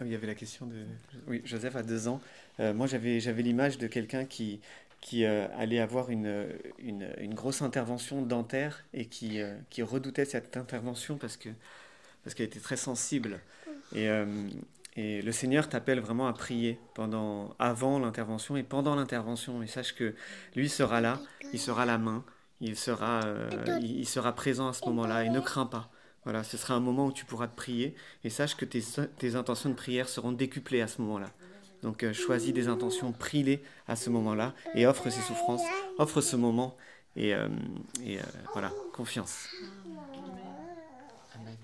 Ah 0.00 0.04
il 0.06 0.12
y 0.12 0.14
avait 0.14 0.26
la 0.26 0.34
question 0.34 0.66
de... 0.66 0.86
Oui, 1.26 1.42
Joseph 1.44 1.76
a 1.76 1.82
deux 1.82 2.08
ans. 2.08 2.22
Euh, 2.58 2.72
moi, 2.72 2.86
j'avais, 2.86 3.20
j'avais 3.20 3.42
l'image 3.42 3.76
de 3.76 3.86
quelqu'un 3.86 4.24
qui, 4.24 4.60
qui 5.02 5.24
euh, 5.26 5.46
allait 5.58 5.78
avoir 5.78 6.08
une, 6.08 6.48
une, 6.78 7.34
grosse 7.34 7.60
intervention 7.60 8.22
dentaire 8.22 8.82
et 8.94 9.06
qui, 9.06 9.42
euh, 9.42 9.54
qui 9.68 9.82
redoutait 9.82 10.24
cette 10.24 10.56
intervention 10.56 11.18
parce, 11.18 11.36
que, 11.36 11.50
parce 12.24 12.34
qu'elle 12.34 12.46
était 12.46 12.60
très 12.60 12.78
sensible. 12.78 13.40
Et, 13.94 14.08
et 15.02 15.22
le 15.22 15.32
Seigneur 15.32 15.66
t'appelle 15.70 15.98
vraiment 15.98 16.28
à 16.28 16.34
prier 16.34 16.78
pendant, 16.92 17.54
avant 17.58 17.98
l'intervention 17.98 18.58
et 18.58 18.62
pendant 18.62 18.94
l'intervention. 18.94 19.62
Et 19.62 19.66
sache 19.66 19.94
que 19.94 20.14
lui 20.54 20.68
sera 20.68 21.00
là, 21.00 21.18
il 21.54 21.58
sera 21.58 21.86
la 21.86 21.96
main, 21.96 22.22
il 22.60 22.76
sera, 22.76 23.20
euh, 23.24 23.48
il, 23.80 24.06
sera 24.06 24.34
présent 24.34 24.68
à 24.68 24.74
ce 24.74 24.84
moment-là. 24.84 25.24
Et 25.24 25.30
ne 25.30 25.40
crains 25.40 25.64
pas. 25.64 25.90
Voilà, 26.24 26.44
ce 26.44 26.58
sera 26.58 26.74
un 26.74 26.80
moment 26.80 27.06
où 27.06 27.12
tu 27.12 27.24
pourras 27.24 27.48
te 27.48 27.56
prier. 27.56 27.94
Et 28.24 28.30
sache 28.30 28.54
que 28.54 28.66
tes, 28.66 28.82
tes 29.16 29.36
intentions 29.36 29.70
de 29.70 29.74
prière 29.74 30.06
seront 30.06 30.32
décuplées 30.32 30.82
à 30.82 30.86
ce 30.86 31.00
moment-là. 31.00 31.30
Donc 31.82 32.02
euh, 32.02 32.12
choisis 32.12 32.52
des 32.52 32.68
intentions, 32.68 33.12
prie-les 33.12 33.62
à 33.88 33.96
ce 33.96 34.10
moment-là 34.10 34.52
et 34.74 34.86
offre 34.86 35.08
ces 35.08 35.22
souffrances, 35.22 35.62
offre 35.96 36.20
ce 36.20 36.36
moment 36.36 36.76
et, 37.16 37.34
euh, 37.34 37.48
et 38.04 38.18
voilà, 38.52 38.70
confiance. 38.92 39.48
Amen. 41.34 41.56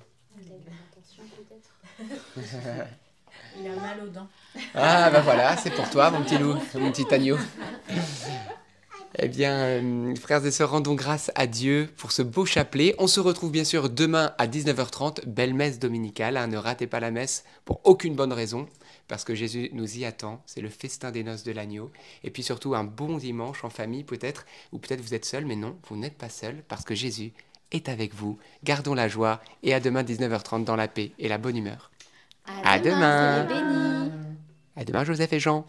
Il 3.59 3.66
a 3.66 3.76
mal 3.76 4.00
aux 4.04 4.09
dents. 4.09 4.28
Ah, 4.74 5.11
ben 5.11 5.20
voilà, 5.20 5.57
c'est 5.57 5.70
pour 5.70 5.88
toi, 5.90 6.11
mon 6.11 6.22
petit 6.22 6.38
loup, 6.38 6.57
mon 6.74 6.90
petit 6.92 7.07
agneau. 7.12 7.36
Eh 9.18 9.28
bien, 9.28 9.54
euh, 9.54 10.14
frères 10.16 10.44
et 10.44 10.50
sœurs, 10.50 10.70
rendons 10.70 10.94
grâce 10.94 11.30
à 11.34 11.46
Dieu 11.46 11.88
pour 11.96 12.12
ce 12.12 12.20
beau 12.20 12.44
chapelet. 12.44 12.94
On 12.98 13.07
se 13.07 13.18
retrouve 13.18 13.50
bien 13.50 13.64
sûr 13.64 13.88
demain 13.88 14.34
à 14.36 14.46
19h30, 14.46 15.26
belle 15.26 15.54
messe 15.54 15.78
dominicale. 15.78 16.36
Hein. 16.36 16.48
ne 16.48 16.59
ratez 16.59 16.86
pas 16.86 17.00
la 17.00 17.11
messe 17.11 17.44
pour 17.64 17.80
aucune 17.84 18.14
bonne 18.14 18.34
raison, 18.34 18.66
parce 19.09 19.24
que 19.24 19.34
Jésus 19.34 19.70
nous 19.72 19.96
y 19.96 20.04
attend. 20.04 20.42
C'est 20.44 20.61
le 20.61 20.68
festin 20.68 21.12
des 21.12 21.24
noces 21.24 21.44
de 21.44 21.52
l'agneau. 21.52 21.90
Et 22.24 22.30
puis 22.30 22.42
surtout, 22.42 22.74
un 22.74 22.84
bon 22.84 23.16
dimanche 23.16 23.64
en 23.64 23.70
famille 23.70 24.04
peut-être, 24.04 24.44
ou 24.72 24.78
peut-être 24.78 25.00
vous 25.00 25.14
êtes 25.14 25.24
seul, 25.24 25.46
mais 25.46 25.57
non, 25.57 25.78
vous 25.88 25.96
n'êtes 25.96 26.18
pas 26.18 26.28
seul, 26.28 26.62
parce 26.68 26.84
que 26.84 26.94
Jésus 26.94 27.32
est 27.72 27.88
avec 27.88 28.14
vous. 28.14 28.38
Gardons 28.64 28.94
la 28.94 29.09
joie 29.09 29.40
et 29.62 29.72
à 29.72 29.80
demain 29.80 30.02
19h30 30.02 30.64
dans 30.64 30.76
la 30.76 30.88
paix 30.88 31.12
et 31.18 31.28
la 31.28 31.38
bonne 31.38 31.57
humeur. 31.57 31.90
À, 32.64 32.78
demain. 32.78 33.44
demain. 33.44 34.11
À 34.76 34.84
demain, 34.84 35.05
Joseph 35.05 35.32
et 35.32 35.40
Jean. 35.40 35.64